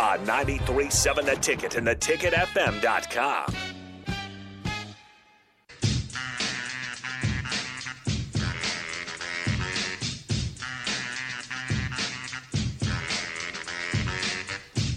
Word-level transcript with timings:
On 0.00 0.18
93.7 0.24 1.26
The 1.26 1.36
Ticket 1.36 1.74
and 1.74 1.86
theticketfm.com. 1.86 3.54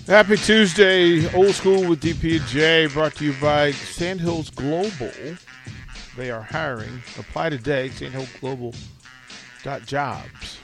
Happy 0.08 0.38
Tuesday, 0.38 1.30
old 1.36 1.54
school 1.54 1.90
with 1.90 2.02
DP 2.02 2.38
and 2.38 2.48
J, 2.48 2.88
brought 2.88 3.16
to 3.16 3.26
you 3.26 3.34
by 3.42 3.72
Sandhills 3.72 4.52
Global. 4.52 5.12
They 6.16 6.31
are 6.31 6.44
hiring. 6.44 7.04
Apply 7.20 7.50
today, 7.50 7.90
sandhillsglobal.jobs. 7.90 10.59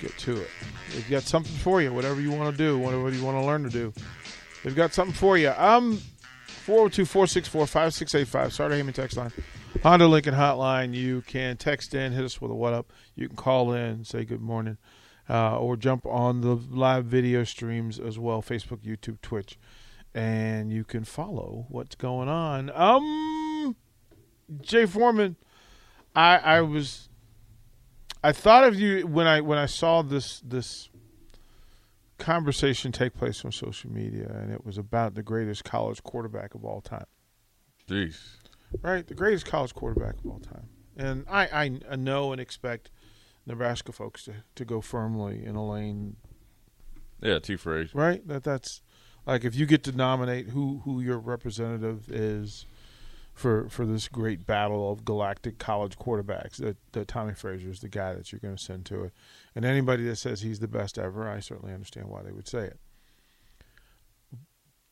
Get 0.00 0.16
to 0.18 0.40
it. 0.40 0.48
They've 0.92 1.10
got 1.10 1.22
something 1.22 1.54
for 1.56 1.82
you, 1.82 1.92
whatever 1.92 2.20
you 2.20 2.30
want 2.30 2.56
to 2.56 2.56
do, 2.56 2.78
whatever 2.78 3.10
you 3.10 3.24
want 3.24 3.36
to 3.38 3.44
learn 3.44 3.64
to 3.64 3.70
do. 3.70 3.92
They've 4.62 4.76
got 4.76 4.94
something 4.94 5.14
for 5.14 5.36
you. 5.36 5.50
Um, 5.56 6.00
402 6.46 7.04
464 7.04 7.66
5685, 7.66 8.52
Sartor 8.52 8.76
Hamann 8.76 8.94
text 8.94 9.16
line. 9.16 9.32
Honda 9.82 10.06
Lincoln 10.06 10.34
Hotline. 10.34 10.94
You 10.94 11.22
can 11.22 11.56
text 11.56 11.94
in, 11.94 12.12
hit 12.12 12.24
us 12.24 12.40
with 12.40 12.50
a 12.50 12.54
what 12.54 12.72
up. 12.72 12.92
You 13.14 13.28
can 13.28 13.36
call 13.36 13.72
in, 13.72 14.04
say 14.04 14.24
good 14.24 14.40
morning 14.40 14.78
uh, 15.28 15.58
or 15.58 15.76
jump 15.76 16.06
on 16.06 16.40
the 16.40 16.54
live 16.54 17.04
video 17.04 17.44
streams 17.44 17.98
as 17.98 18.18
well 18.18 18.42
Facebook, 18.42 18.78
YouTube, 18.78 19.20
Twitch. 19.20 19.58
And 20.14 20.72
you 20.72 20.84
can 20.84 21.04
follow 21.04 21.66
what's 21.68 21.94
going 21.94 22.28
on. 22.28 22.70
Um, 22.70 23.76
Jay 24.62 24.86
Foreman, 24.86 25.36
I 26.14 26.38
I 26.38 26.60
was 26.62 27.07
I 28.22 28.32
thought 28.32 28.64
of 28.64 28.78
you 28.78 29.06
when 29.06 29.26
I 29.26 29.40
when 29.40 29.58
I 29.58 29.66
saw 29.66 30.02
this 30.02 30.40
this 30.40 30.88
conversation 32.18 32.90
take 32.90 33.14
place 33.14 33.44
on 33.44 33.52
social 33.52 33.90
media, 33.90 34.26
and 34.28 34.52
it 34.52 34.64
was 34.64 34.76
about 34.76 35.14
the 35.14 35.22
greatest 35.22 35.64
college 35.64 36.02
quarterback 36.02 36.54
of 36.54 36.64
all 36.64 36.80
time. 36.80 37.06
Jeez. 37.88 38.18
Right, 38.82 39.06
the 39.06 39.14
greatest 39.14 39.46
college 39.46 39.72
quarterback 39.74 40.18
of 40.18 40.26
all 40.26 40.40
time, 40.40 40.68
and 40.96 41.24
I 41.30 41.78
I 41.88 41.96
know 41.96 42.32
and 42.32 42.40
expect 42.40 42.90
Nebraska 43.46 43.92
folks 43.92 44.24
to, 44.24 44.34
to 44.56 44.64
go 44.64 44.80
firmly 44.80 45.44
in 45.44 45.56
a 45.56 45.66
lane. 45.66 46.16
Yeah, 47.22 47.38
T 47.38 47.56
phrase. 47.56 47.94
Right? 47.94 48.26
That 48.28 48.44
that's 48.44 48.82
like 49.26 49.44
if 49.44 49.54
you 49.54 49.64
get 49.64 49.84
to 49.84 49.92
nominate 49.92 50.48
who 50.48 50.82
who 50.84 51.00
your 51.00 51.18
representative 51.18 52.10
is 52.10 52.66
for 53.38 53.68
for 53.68 53.86
this 53.86 54.08
great 54.08 54.46
battle 54.46 54.90
of 54.90 55.04
galactic 55.04 55.58
college 55.58 55.96
quarterbacks, 55.96 56.56
that, 56.56 56.76
that 56.92 57.08
Tommie 57.08 57.34
Frazier 57.34 57.70
is 57.70 57.80
the 57.80 57.88
guy 57.88 58.12
that 58.14 58.32
you're 58.32 58.40
going 58.40 58.56
to 58.56 58.62
send 58.62 58.84
to 58.86 59.04
it. 59.04 59.12
And 59.54 59.64
anybody 59.64 60.04
that 60.04 60.16
says 60.16 60.40
he's 60.40 60.58
the 60.58 60.68
best 60.68 60.98
ever, 60.98 61.28
I 61.28 61.40
certainly 61.40 61.72
understand 61.72 62.08
why 62.08 62.22
they 62.22 62.32
would 62.32 62.48
say 62.48 62.64
it. 62.64 62.78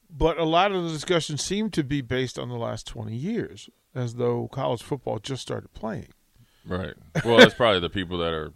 But 0.09 0.39
a 0.39 0.45
lot 0.45 0.71
of 0.71 0.85
the 0.85 0.91
discussion 0.91 1.37
seemed 1.37 1.73
to 1.73 1.83
be 1.83 2.01
based 2.01 2.39
on 2.39 2.49
the 2.49 2.57
last 2.57 2.87
20 2.87 3.15
years, 3.15 3.69
as 3.95 4.15
though 4.15 4.47
college 4.49 4.83
football 4.83 5.19
just 5.19 5.43
started 5.43 5.75
playing. 5.75 6.09
Right. 6.65 6.95
Well, 7.25 7.39
that's 7.39 7.55
probably 7.55 7.81
the 7.81 7.91
people 7.91 8.19
that 8.19 8.33
are 8.33 8.53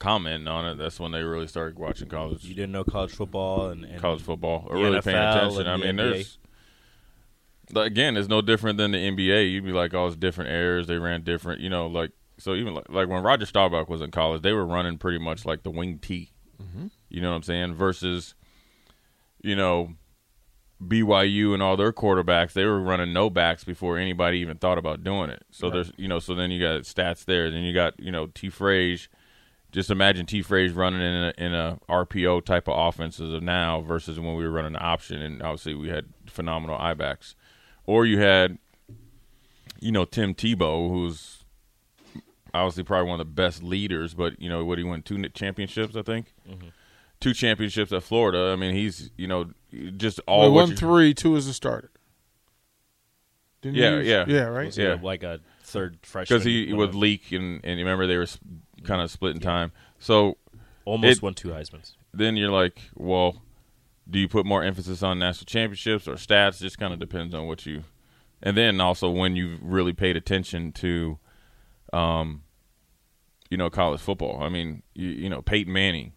commenting 0.00 0.48
on 0.48 0.66
it. 0.66 0.74
That's 0.76 0.98
when 0.98 1.12
they 1.12 1.22
really 1.22 1.46
started 1.46 1.78
watching 1.78 2.08
college. 2.08 2.44
You 2.44 2.54
didn't 2.54 2.72
know 2.72 2.82
college 2.82 3.12
football 3.12 3.68
and, 3.68 3.84
and 3.84 4.00
college 4.00 4.22
football 4.22 4.66
or 4.68 4.76
the 4.76 4.82
really 4.82 5.00
paying 5.00 5.16
attention. 5.16 5.68
I 5.68 5.76
mean, 5.76 5.94
NBA. 5.94 5.96
there's 5.96 6.38
again, 7.76 8.16
it's 8.16 8.28
no 8.28 8.42
different 8.42 8.78
than 8.78 8.92
the 8.92 8.98
NBA. 8.98 9.50
You'd 9.50 9.64
be 9.64 9.72
like, 9.72 9.94
oh, 9.94 10.06
it's 10.06 10.16
different 10.16 10.50
eras. 10.50 10.86
They 10.86 10.98
ran 10.98 11.22
different. 11.22 11.60
You 11.60 11.70
know, 11.70 11.86
like 11.86 12.12
so 12.38 12.54
even 12.54 12.74
like, 12.74 12.88
like 12.88 13.08
when 13.08 13.22
Roger 13.22 13.46
Staubach 13.46 13.88
was 13.88 14.00
in 14.00 14.10
college, 14.10 14.42
they 14.42 14.52
were 14.52 14.66
running 14.66 14.98
pretty 14.98 15.18
much 15.18 15.44
like 15.44 15.62
the 15.62 15.70
wing 15.70 15.98
T. 15.98 16.32
Mm-hmm. 16.60 16.86
You 17.08 17.20
know 17.20 17.30
what 17.30 17.36
I'm 17.36 17.42
saying? 17.42 17.74
Versus, 17.74 18.34
you 19.42 19.54
know, 19.54 19.94
BYU 20.82 21.52
and 21.52 21.62
all 21.62 21.76
their 21.76 21.92
quarterbacks, 21.92 22.54
they 22.54 22.64
were 22.64 22.80
running 22.80 23.12
no 23.12 23.28
backs 23.28 23.64
before 23.64 23.98
anybody 23.98 24.38
even 24.38 24.56
thought 24.56 24.78
about 24.78 25.04
doing 25.04 25.30
it. 25.30 25.44
So 25.50 25.68
there's, 25.70 25.92
you 25.96 26.08
know, 26.08 26.18
so 26.18 26.34
then 26.34 26.50
you 26.50 26.60
got 26.60 26.82
stats 26.82 27.24
there. 27.24 27.50
Then 27.50 27.62
you 27.62 27.74
got, 27.74 28.00
you 28.00 28.10
know, 28.10 28.26
T. 28.26 28.48
Frage. 28.48 29.08
Just 29.72 29.90
imagine 29.90 30.26
T. 30.26 30.42
Frage 30.42 30.74
running 30.74 31.00
in 31.00 31.14
a, 31.14 31.32
in 31.38 31.54
a 31.54 31.78
RPO 31.88 32.44
type 32.44 32.66
of 32.66 32.74
offenses 32.76 33.32
of 33.32 33.42
now 33.42 33.80
versus 33.82 34.18
when 34.18 34.34
we 34.34 34.44
were 34.44 34.50
running 34.50 34.72
the 34.72 34.80
option, 34.80 35.22
and 35.22 35.42
obviously 35.42 35.74
we 35.74 35.88
had 35.90 36.06
phenomenal 36.26 36.76
I-backs. 36.76 37.36
Or 37.90 38.06
you 38.06 38.20
had, 38.20 38.58
you 39.80 39.90
know, 39.90 40.04
Tim 40.04 40.32
Tebow, 40.34 40.88
who's 40.90 41.44
obviously 42.54 42.84
probably 42.84 43.08
one 43.10 43.20
of 43.20 43.26
the 43.26 43.32
best 43.32 43.62
leaders, 43.64 44.14
but 44.14 44.40
you 44.40 44.48
know 44.48 44.64
what 44.64 44.78
he 44.78 44.84
won 44.84 45.02
two 45.02 45.28
championships, 45.30 45.96
I 45.96 46.02
think. 46.02 46.32
Mm-hmm. 46.48 46.68
Two 47.18 47.34
championships 47.34 47.92
at 47.92 48.04
Florida. 48.04 48.52
I 48.52 48.56
mean, 48.56 48.74
he's 48.76 49.10
you 49.16 49.26
know 49.26 49.50
just 49.96 50.20
all 50.28 50.42
Well, 50.42 50.52
what 50.52 50.60
one 50.62 50.70
you- 50.70 50.76
three, 50.76 51.14
two 51.14 51.36
as 51.36 51.48
a 51.48 51.52
starter. 51.52 51.90
Didn't 53.62 53.76
Yeah, 53.76 53.90
he 53.90 53.96
use- 53.96 54.06
yeah. 54.06 54.24
yeah, 54.28 54.42
right. 54.44 54.66
Was 54.66 54.76
he 54.76 54.84
Yeah. 54.84 54.96
like 55.02 55.22
a 55.22 55.40
third 55.64 55.98
freshman? 56.02 56.38
because 56.38 56.44
he 56.44 56.72
would 56.72 56.94
leak 56.94 57.32
and 57.32 57.60
and 57.64 57.78
you 57.78 57.84
remember 57.84 58.06
they 58.06 58.16
were 58.16 58.26
kind 58.84 59.02
of 59.02 59.10
split 59.10 59.34
in 59.34 59.40
time. 59.40 59.72
So 59.98 60.38
almost 60.84 61.18
it- 61.18 61.22
won 61.22 61.34
two 61.34 61.48
Heisman's. 61.48 61.94
then 62.14 62.36
you're 62.36 62.50
like, 62.50 62.80
well, 62.94 63.42
do 64.10 64.18
you 64.18 64.28
put 64.28 64.44
more 64.44 64.62
emphasis 64.62 65.02
on 65.02 65.18
national 65.18 65.46
championships 65.46 66.08
or 66.08 66.14
stats? 66.14 66.60
Just 66.60 66.78
kind 66.78 66.92
of 66.92 66.98
depends 66.98 67.34
on 67.34 67.46
what 67.46 67.64
you, 67.66 67.84
and 68.42 68.56
then 68.56 68.80
also 68.80 69.10
when 69.10 69.36
you've 69.36 69.62
really 69.62 69.92
paid 69.92 70.16
attention 70.16 70.72
to, 70.72 71.18
um, 71.92 72.42
you 73.50 73.56
know, 73.56 73.70
college 73.70 74.00
football. 74.00 74.42
I 74.42 74.48
mean, 74.48 74.82
you, 74.94 75.08
you 75.08 75.28
know, 75.28 75.42
Peyton 75.42 75.72
Manning, 75.72 76.12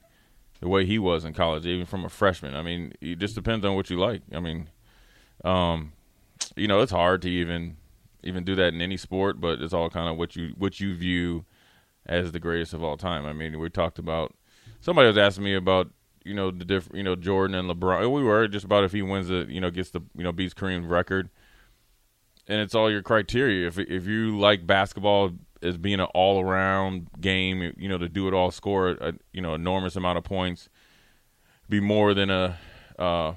the 0.60 0.68
way 0.68 0.86
he 0.86 0.98
was 1.00 1.26
in 1.26 1.34
college, 1.34 1.66
even 1.66 1.86
from 1.86 2.06
a 2.06 2.10
freshman. 2.10 2.56
I 2.56 2.62
mean, 2.62 2.94
it 3.02 3.20
just 3.20 3.36
depends 3.36 3.66
on 3.66 3.76
what 3.76 3.90
you 3.90 4.00
like. 4.00 4.22
I 4.34 4.40
mean, 4.40 4.70
um, 5.44 5.94
you 6.56 6.68
know, 6.68 6.82
it's 6.82 6.92
hard 6.92 7.22
to 7.24 7.30
even 7.30 7.78
even 8.24 8.44
do 8.44 8.56
that 8.56 8.74
in 8.74 8.82
any 8.82 8.98
sport, 8.98 9.40
but 9.42 9.62
it's 9.62 9.74
all 9.74 9.90
kind 9.90 10.10
of 10.10 10.18
what 10.18 10.36
you 10.36 10.54
what 10.58 10.80
you 10.80 10.96
view 10.96 11.46
as 12.06 12.32
the 12.32 12.40
greatest 12.40 12.74
of 12.74 12.84
all 12.84 12.98
time. 12.98 13.26
I 13.26 13.34
mean, 13.34 13.60
we 13.60 13.70
talked 13.70 14.00
about 14.00 14.34
somebody 14.82 15.08
was 15.08 15.18
asking 15.18 15.44
me 15.44 15.56
about 15.56 15.90
you 16.24 16.34
know 16.34 16.52
the 16.52 16.66
different 16.66 16.98
you 16.98 17.04
know 17.04 17.16
Jordan 17.16 17.56
and 17.56 17.70
LeBron. 17.70 18.12
We 18.12 18.24
were 18.24 18.48
just 18.48 18.66
about 18.66 18.84
if 18.84 18.92
he 18.92 19.02
wins 19.02 19.28
the 19.28 19.46
you 19.50 19.62
know 19.62 19.72
gets 19.72 19.90
the 19.90 20.02
you 20.16 20.24
know 20.24 20.32
beats 20.32 20.54
Kareem's 20.54 20.88
record, 20.88 21.30
and 22.48 22.60
it's 22.60 22.76
all 22.76 22.92
your 22.92 23.02
criteria. 23.02 23.68
If 23.68 23.78
if 23.80 24.08
you 24.08 24.38
like 24.38 24.66
basketball 24.66 25.32
as 25.62 25.78
being 25.78 26.00
an 26.00 26.08
all 26.14 26.42
around 26.42 27.08
game, 27.20 27.74
you 27.78 27.90
know 27.90 27.98
to 27.98 28.10
do 28.10 28.28
it 28.28 28.34
all, 28.34 28.52
score 28.52 28.90
a 28.90 29.14
you 29.32 29.42
know 29.42 29.54
enormous 29.54 29.96
amount 29.96 30.18
of 30.18 30.24
points, 30.24 30.70
be 31.70 31.80
more 31.80 32.14
than 32.14 32.30
a 32.30 32.58
uh, 32.98 33.34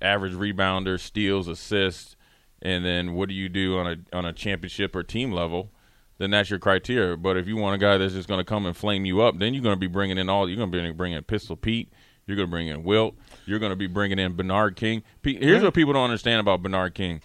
average 0.00 0.32
rebounder, 0.32 0.98
steals, 0.98 1.48
assists, 1.48 2.16
and 2.62 2.84
then 2.84 3.14
what 3.14 3.28
do 3.28 3.34
you 3.34 3.48
do 3.48 3.78
on 3.78 3.86
a 3.86 4.16
on 4.16 4.24
a 4.24 4.32
championship 4.32 4.94
or 4.94 5.02
team 5.02 5.32
level? 5.32 5.70
Then 6.18 6.30
that's 6.32 6.50
your 6.50 6.58
criteria. 6.58 7.16
But 7.16 7.38
if 7.38 7.48
you 7.48 7.56
want 7.56 7.76
a 7.76 7.78
guy 7.78 7.96
that's 7.96 8.12
just 8.12 8.28
going 8.28 8.40
to 8.40 8.44
come 8.44 8.66
and 8.66 8.76
flame 8.76 9.06
you 9.06 9.22
up, 9.22 9.38
then 9.38 9.54
you're 9.54 9.62
going 9.62 9.74
to 9.74 9.80
be 9.80 9.86
bringing 9.86 10.18
in 10.18 10.28
all. 10.28 10.48
You're 10.48 10.58
going 10.58 10.70
to 10.70 10.78
be 10.78 10.90
bringing 10.92 11.16
in 11.16 11.24
Pistol 11.24 11.56
Pete. 11.56 11.90
You're 12.30 12.36
going 12.36 12.46
to 12.46 12.50
bring 12.50 12.68
in 12.68 12.84
Wilt. 12.84 13.16
You're 13.44 13.58
going 13.58 13.70
to 13.70 13.76
be 13.76 13.88
bringing 13.88 14.20
in 14.20 14.36
Bernard 14.36 14.76
King. 14.76 15.02
Here's 15.24 15.64
what 15.64 15.74
people 15.74 15.92
don't 15.92 16.04
understand 16.04 16.38
about 16.38 16.62
Bernard 16.62 16.94
King. 16.94 17.20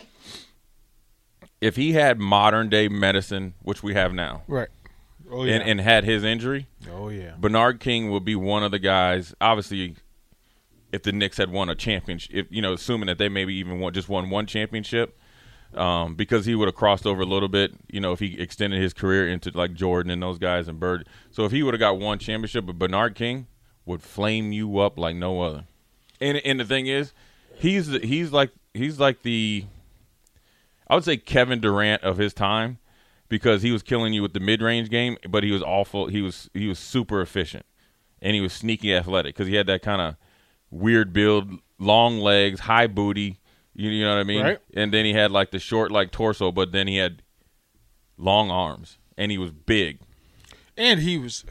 If 1.62 1.76
he 1.76 1.94
had 1.94 2.20
modern 2.20 2.70
day 2.70 2.88
medicine, 2.88 3.54
which 3.62 3.84
we 3.84 3.94
have 3.94 4.14
now, 4.14 4.42
Right. 4.48 4.70
Oh 5.30 5.44
yeah. 5.44 5.56
and, 5.56 5.64
and 5.70 5.82
had 5.82 6.04
his 6.04 6.24
injury, 6.24 6.68
oh 6.92 7.10
yeah. 7.10 7.34
Bernard 7.40 7.80
King 7.80 8.10
would 8.10 8.26
be 8.26 8.36
one 8.36 8.64
of 8.64 8.72
the 8.72 8.80
guys. 8.80 9.34
Obviously, 9.40 9.96
if 10.92 11.04
the 11.04 11.12
Knicks 11.12 11.38
had 11.38 11.52
won 11.52 11.70
a 11.70 11.76
championship, 11.76 12.32
if, 12.34 12.48
you 12.50 12.62
know, 12.62 12.74
assuming 12.74 13.08
that 13.08 13.18
they 13.20 13.30
maybe 13.30 13.54
even 13.56 13.80
won, 13.80 13.94
just 13.94 14.10
won 14.10 14.30
one 14.32 14.46
championship, 14.48 15.18
um, 15.76 16.16
because 16.16 16.46
he 16.46 16.56
would 16.56 16.68
have 16.68 16.76
crossed 16.76 17.06
over 17.06 17.22
a 17.22 17.26
little 17.26 17.50
bit, 17.50 17.74
you 17.92 18.00
know, 18.00 18.12
if 18.12 18.20
he 18.20 18.40
extended 18.40 18.82
his 18.82 18.94
career 18.94 19.28
into 19.28 19.52
like 19.54 19.74
Jordan 19.74 20.12
and 20.12 20.22
those 20.22 20.38
guys 20.40 20.68
and 20.68 20.80
Bird. 20.80 21.08
So 21.32 21.46
if 21.46 21.52
he 21.52 21.64
would 21.64 21.74
have 21.74 21.80
got 21.80 22.00
one 22.00 22.18
championship, 22.20 22.66
but 22.66 22.80
Bernard 22.80 23.16
King 23.16 23.48
would 23.86 24.02
flame 24.02 24.52
you 24.52 24.80
up 24.80 24.98
like 24.98 25.16
no 25.16 25.42
other. 25.42 25.66
And 26.20 26.38
and 26.38 26.60
the 26.60 26.66
thing 26.66 26.88
is, 26.88 27.14
he's 27.56 27.88
he's 27.88 28.32
like 28.32 28.52
he's 28.74 29.00
like 29.00 29.22
the 29.22 29.66
I 30.88 30.96
would 30.96 31.04
say 31.04 31.18
Kevin 31.18 31.60
Durant 31.60 32.04
of 32.04 32.18
his 32.18 32.34
time 32.34 32.80
because 33.28 33.62
he 33.62 33.72
was 33.72 33.84
killing 33.84 34.14
you 34.14 34.22
with 34.22 34.34
the 34.34 34.40
mid-range 34.40 34.90
game, 34.90 35.18
but 35.28 35.44
he 35.44 35.52
was 35.52 35.64
awful. 35.64 36.08
He 36.08 36.22
was 36.22 36.50
he 36.54 36.68
was 36.68 36.80
super 36.80 37.22
efficient, 37.22 37.66
and 38.22 38.36
he 38.36 38.42
was 38.42 38.54
sneaky 38.54 38.96
athletic 38.96 39.36
because 39.36 39.48
he 39.48 39.56
had 39.56 39.68
that 39.68 39.82
kind 39.82 40.02
of 40.02 40.16
weird 40.70 41.14
build, 41.14 41.50
long 41.80 42.20
legs, 42.20 42.62
high 42.62 42.88
booty. 42.88 43.40
You, 43.74 43.90
you 43.90 44.06
know 44.06 44.12
what 44.12 44.20
I 44.20 44.24
mean? 44.24 44.44
Right. 44.44 44.60
And 44.74 44.94
then 44.94 45.06
he 45.06 45.14
had 45.14 45.32
like 45.32 45.52
the 45.52 45.60
short 45.60 45.92
like 45.92 46.12
torso, 46.12 46.52
but 46.52 46.72
then 46.72 46.88
he 46.88 46.98
had 46.98 47.24
long 48.18 48.50
arms, 48.52 48.98
and 49.18 49.32
he 49.32 49.38
was 49.38 49.52
big. 49.52 50.00
And 50.78 51.00
he 51.00 51.18
was 51.18 51.46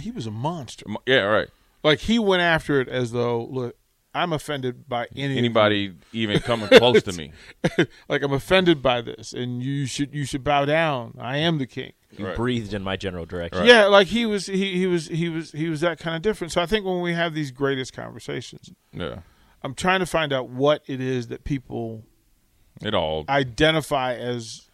he 0.00 0.10
was 0.10 0.26
a 0.26 0.30
monster. 0.30 0.84
Yeah, 1.06 1.20
right. 1.22 1.48
Like 1.82 2.00
he 2.00 2.18
went 2.18 2.42
after 2.42 2.80
it 2.80 2.88
as 2.88 3.12
though, 3.12 3.44
look, 3.44 3.76
I'm 4.14 4.32
offended 4.32 4.88
by 4.88 5.06
any 5.14 5.38
Anybody 5.38 5.94
even 6.12 6.40
coming 6.40 6.68
close 6.68 7.02
to 7.04 7.12
me? 7.12 7.32
like 8.08 8.22
I'm 8.22 8.32
offended 8.32 8.82
by 8.82 9.00
this, 9.00 9.32
and 9.32 9.62
you 9.62 9.86
should 9.86 10.14
you 10.14 10.24
should 10.24 10.42
bow 10.42 10.64
down. 10.64 11.14
I 11.20 11.36
am 11.38 11.58
the 11.58 11.66
king. 11.66 11.92
You 12.16 12.26
Right. 12.26 12.36
breathed 12.36 12.72
in 12.72 12.82
my 12.82 12.96
general 12.96 13.26
direction. 13.26 13.66
Yeah, 13.66 13.84
like 13.84 14.06
he 14.08 14.24
was 14.26 14.46
he, 14.46 14.74
he 14.78 14.86
was 14.86 15.08
he 15.08 15.28
was 15.28 15.52
he 15.52 15.68
was 15.68 15.82
that 15.82 15.98
kind 15.98 16.16
of 16.16 16.22
different. 16.22 16.52
So 16.52 16.60
I 16.62 16.66
think 16.66 16.86
when 16.86 17.00
we 17.02 17.12
have 17.12 17.34
these 17.34 17.50
greatest 17.50 17.92
conversations, 17.92 18.70
Yeah, 18.92 19.20
I'm 19.62 19.74
trying 19.74 20.00
to 20.00 20.06
find 20.06 20.32
out 20.32 20.48
what 20.48 20.82
it 20.86 21.00
is 21.02 21.28
that 21.28 21.44
people 21.44 22.02
it 22.80 22.94
all 22.94 23.24
identify 23.28 24.14
as 24.14 24.67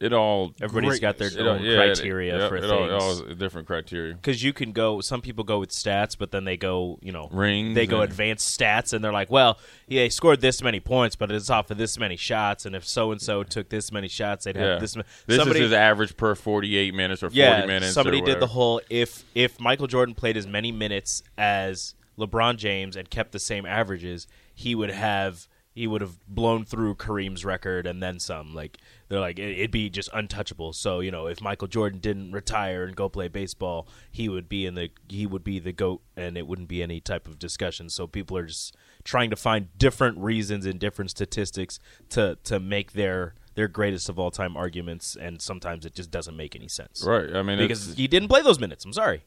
it 0.00 0.12
all 0.14 0.54
Everybody's 0.62 0.98
got 0.98 1.18
their 1.18 1.28
it 1.28 1.38
all- 1.40 1.48
own 1.48 1.62
yeah, 1.62 1.76
criteria 1.76 2.46
it, 2.46 2.48
for 2.48 2.56
it 2.56 2.60
things. 2.60 2.72
all, 2.72 2.84
it 2.84 2.90
all 2.92 3.10
is 3.28 3.36
different 3.36 3.66
criteria. 3.66 4.14
because 4.14 4.42
you 4.42 4.52
can 4.54 4.72
go. 4.72 5.00
Some 5.02 5.20
people 5.20 5.44
go 5.44 5.58
with 5.58 5.70
stats, 5.70 6.16
but 6.18 6.30
then 6.30 6.44
they 6.44 6.56
go, 6.56 6.98
you 7.02 7.12
know, 7.12 7.28
Rings 7.30 7.74
They 7.74 7.86
go 7.86 8.00
advanced 8.00 8.58
stats, 8.58 8.92
and 8.94 9.04
they're 9.04 9.12
like, 9.12 9.30
"Well, 9.30 9.58
yeah, 9.88 10.04
he 10.04 10.10
scored 10.10 10.40
this 10.40 10.62
many 10.62 10.80
points, 10.80 11.16
but 11.16 11.30
it's 11.30 11.50
off 11.50 11.70
of 11.70 11.76
this 11.76 11.98
many 11.98 12.16
shots, 12.16 12.64
and 12.64 12.74
if 12.74 12.86
so 12.86 13.12
and 13.12 13.20
so 13.20 13.42
took 13.42 13.68
this 13.68 13.92
many 13.92 14.08
shots, 14.08 14.44
they'd 14.46 14.56
have 14.56 14.66
Yeah, 14.66 14.78
this." 14.78 14.96
ma-" 14.96 15.02
this 15.26 15.36
somebody, 15.36 15.60
is 15.60 15.64
his 15.66 15.72
average 15.74 16.16
per 16.16 16.34
48 16.34 16.94
minutes 16.94 17.22
or 17.22 17.26
40 17.28 17.36
yeah, 17.38 17.66
minutes. 17.66 17.92
somebody 17.92 18.22
did 18.22 18.40
the 18.40 18.46
whole 18.48 18.80
if 18.88 19.24
if 19.34 19.60
Michael 19.60 19.86
Jordan 19.86 20.14
played 20.14 20.36
as 20.38 20.46
many 20.46 20.72
minutes 20.72 21.22
as 21.36 21.94
LeBron 22.18 22.56
James 22.56 22.96
and 22.96 23.08
kept 23.10 23.32
the 23.32 23.38
same 23.38 23.66
averages, 23.66 24.26
he 24.54 24.74
would 24.74 24.90
have 24.90 25.46
he 25.80 25.86
would 25.86 26.02
have 26.02 26.18
blown 26.28 26.62
through 26.66 26.94
Kareem's 26.94 27.42
record 27.42 27.86
and 27.86 28.02
then 28.02 28.20
some. 28.20 28.54
Like 28.54 28.76
they're 29.08 29.18
like 29.18 29.38
it, 29.38 29.58
it'd 29.58 29.70
be 29.70 29.88
just 29.88 30.10
untouchable. 30.12 30.74
So 30.74 31.00
you 31.00 31.10
know, 31.10 31.26
if 31.26 31.40
Michael 31.40 31.68
Jordan 31.68 32.00
didn't 32.00 32.32
retire 32.32 32.84
and 32.84 32.94
go 32.94 33.08
play 33.08 33.28
baseball, 33.28 33.88
he 34.12 34.28
would 34.28 34.46
be 34.46 34.66
in 34.66 34.74
the 34.74 34.90
he 35.08 35.26
would 35.26 35.42
be 35.42 35.58
the 35.58 35.72
goat, 35.72 36.02
and 36.16 36.36
it 36.36 36.46
wouldn't 36.46 36.68
be 36.68 36.82
any 36.82 37.00
type 37.00 37.26
of 37.26 37.38
discussion. 37.38 37.88
So 37.88 38.06
people 38.06 38.36
are 38.36 38.44
just 38.44 38.76
trying 39.04 39.30
to 39.30 39.36
find 39.36 39.68
different 39.78 40.18
reasons 40.18 40.66
and 40.66 40.78
different 40.78 41.10
statistics 41.10 41.80
to 42.10 42.36
to 42.44 42.60
make 42.60 42.92
their 42.92 43.34
their 43.54 43.68
greatest 43.68 44.10
of 44.10 44.18
all 44.18 44.30
time 44.30 44.58
arguments, 44.58 45.16
and 45.16 45.40
sometimes 45.40 45.86
it 45.86 45.94
just 45.94 46.10
doesn't 46.10 46.36
make 46.36 46.54
any 46.54 46.68
sense 46.68 47.02
Right. 47.04 47.34
I 47.34 47.42
mean, 47.42 47.56
because 47.56 47.94
he 47.94 48.06
didn't 48.06 48.28
play 48.28 48.42
those 48.42 48.60
minutes. 48.60 48.84
I'm 48.84 48.92
sorry. 48.92 49.22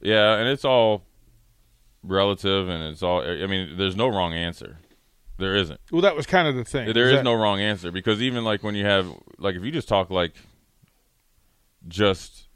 yeah, 0.00 0.36
and 0.36 0.48
it's 0.48 0.64
all 0.64 1.02
relative, 2.02 2.70
and 2.70 2.82
it's 2.84 3.02
all. 3.02 3.20
I 3.20 3.46
mean, 3.46 3.76
there's 3.76 3.96
no 3.96 4.08
wrong 4.08 4.32
answer. 4.32 4.78
There 5.40 5.56
isn't. 5.56 5.80
well, 5.90 6.02
that 6.02 6.14
was 6.14 6.26
kind 6.26 6.46
of 6.46 6.54
the 6.54 6.64
thing. 6.64 6.92
There 6.92 7.08
is 7.08 7.16
that- 7.16 7.24
no 7.24 7.34
wrong 7.34 7.60
answer 7.60 7.90
because 7.90 8.22
even 8.22 8.44
like 8.44 8.62
when 8.62 8.74
you 8.74 8.84
have 8.84 9.12
like 9.38 9.56
if 9.56 9.64
you 9.64 9.72
just 9.72 9.88
talk 9.88 10.10
like 10.10 10.34
just 11.88 12.48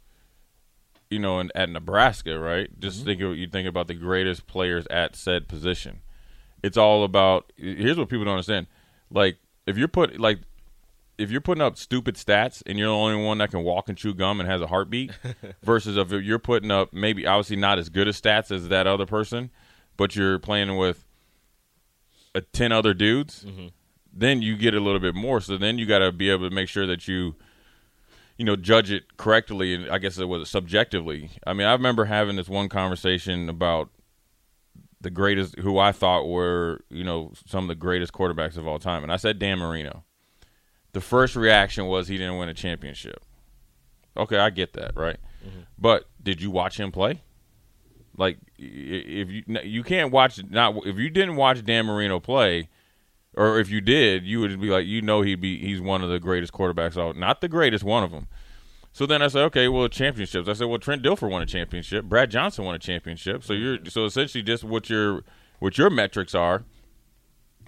you 1.11 1.19
know 1.19 1.41
in, 1.41 1.51
at 1.55 1.69
Nebraska, 1.69 2.39
right? 2.39 2.69
Just 2.79 2.99
mm-hmm. 2.99 3.07
think 3.07 3.21
of 3.23 3.37
you 3.37 3.47
think 3.49 3.69
about 3.69 3.89
the 3.89 3.95
greatest 3.95 4.47
players 4.47 4.87
at 4.89 5.17
said 5.17 5.49
position. 5.49 6.01
It's 6.63 6.77
all 6.77 7.05
about 7.05 7.53
here's 7.57 7.99
what 7.99 8.09
people 8.09 8.25
don't 8.25 8.35
understand. 8.35 8.67
Like 9.11 9.39
if 9.67 9.79
you're 9.79 9.89
put 9.89 10.19
like 10.21 10.41
if 11.17 11.31
you're 11.31 11.41
putting 11.41 11.63
up 11.63 11.79
stupid 11.79 12.17
stats 12.17 12.63
and 12.67 12.79
you're 12.79 12.89
the 12.89 12.95
only 12.95 13.23
one 13.23 13.39
that 13.39 13.51
can 13.51 13.63
walk 13.63 13.89
and 13.89 13.97
chew 13.97 14.15
gum 14.15 14.41
and 14.41 14.49
has 14.49 14.61
a 14.61 14.67
heartbeat 14.67 15.13
versus 15.63 15.97
if 15.97 16.11
you're 16.11 16.39
putting 16.39 16.71
up 16.71 16.93
maybe 16.93 17.27
obviously 17.27 17.57
not 17.57 17.79
as 17.79 17.89
good 17.89 18.09
as 18.09 18.21
stats 18.21 18.51
as 18.51 18.69
that 18.69 18.87
other 18.87 19.07
person, 19.07 19.51
but 19.97 20.17
you're 20.17 20.39
playing 20.39 20.77
with 20.77 21.04
a 22.35 22.41
10 22.41 22.73
other 22.73 22.95
dudes, 22.95 23.45
mm-hmm. 23.45 23.69
then 24.13 24.43
you 24.43 24.57
get 24.57 24.75
a 24.75 24.81
little 24.81 25.01
bit 25.01 25.15
more. 25.15 25.41
So 25.41 25.57
then 25.57 25.79
you 25.79 25.87
got 25.87 26.01
to 26.01 26.13
be 26.13 26.31
able 26.31 26.49
to 26.49 26.55
make 26.55 26.69
sure 26.69 26.87
that 26.87 27.07
you, 27.07 27.37
you 28.37 28.45
know, 28.45 28.57
judge 28.57 28.91
it 28.91 29.17
correctly. 29.17 29.75
And 29.75 29.91
I 29.91 29.99
guess 29.99 30.19
it 30.19 30.29
was 30.29 30.51
subjectively. 30.51 31.31
I 31.47 31.53
mean, 31.53 31.67
I 31.67 31.73
remember 31.73 32.07
having 32.07 32.37
this 32.37 32.49
one 32.49 32.69
conversation 32.69 33.49
about 33.49 33.91
the 35.01 35.11
greatest, 35.11 35.59
who 35.59 35.79
I 35.79 35.93
thought 35.93 36.27
were, 36.27 36.81
you 36.89 37.05
know, 37.05 37.33
some 37.47 37.65
of 37.65 37.69
the 37.69 37.75
greatest 37.75 38.13
quarterbacks 38.13 38.57
of 38.57 38.67
all 38.67 38.79
time. 38.79 39.03
And 39.03 39.13
I 39.13 39.17
said 39.17 39.39
Dan 39.39 39.59
Marino. 39.59 40.05
The 40.93 41.01
first 41.01 41.37
reaction 41.37 41.87
was 41.87 42.09
he 42.09 42.19
didn't 42.19 42.39
win 42.39 42.49
a 42.49 42.55
championship. 42.55 43.25
Okay, 44.17 44.39
I 44.39 44.51
get 44.51 44.75
that, 44.75 44.97
right? 44.97 45.19
Mm-hmm. 45.45 45.61
But 45.77 46.09
did 46.23 46.41
you 46.41 46.51
watch 46.51 46.79
him 46.79 46.93
play? 46.93 47.23
Like, 48.17 48.39
if 48.59 49.29
you 49.29 49.43
you 49.65 49.83
can't 49.83 50.13
watch 50.13 50.41
not 50.49 50.87
if 50.87 50.97
you 50.99 51.11
didn't 51.11 51.37
watch 51.37 51.65
Dan 51.65 51.87
Marino 51.87 52.21
play, 52.21 52.69
or 53.37 53.59
if 53.59 53.71
you 53.71 53.81
did, 53.81 54.25
you 54.25 54.41
would 54.41 54.61
be 54.61 54.69
like, 54.69 54.87
you 54.87 55.03
know, 55.03 55.23
he'd 55.23 55.41
be 55.41 55.59
he's 55.59 55.81
one 55.81 56.03
of 56.03 56.11
the 56.11 56.21
greatest 56.21 56.53
quarterbacks 56.53 56.97
out, 56.97 57.17
not 57.17 57.41
the 57.41 57.49
greatest, 57.49 57.85
one 57.85 58.05
of 58.05 58.11
them. 58.11 58.29
So 58.93 59.07
then 59.07 59.23
I 59.23 59.29
said, 59.29 59.43
okay, 59.47 59.67
well, 59.67 59.89
championships. 59.89 60.49
I 60.49 60.53
said, 60.53 60.69
well, 60.69 60.79
Trent 60.79 61.03
Dilfer 61.03 61.29
won 61.29 61.43
a 61.43 61.47
championship, 61.47 62.05
Brad 62.05 62.31
Johnson 62.31 62.65
won 62.65 62.77
a 62.77 62.79
championship. 62.79 63.43
So 63.43 63.53
you're 63.53 63.79
so 63.89 64.05
essentially 64.05 64.43
just 64.43 64.63
what 64.63 64.89
your 64.89 65.23
what 65.59 65.79
your 65.79 65.91
metrics 65.91 66.35
are. 66.35 66.63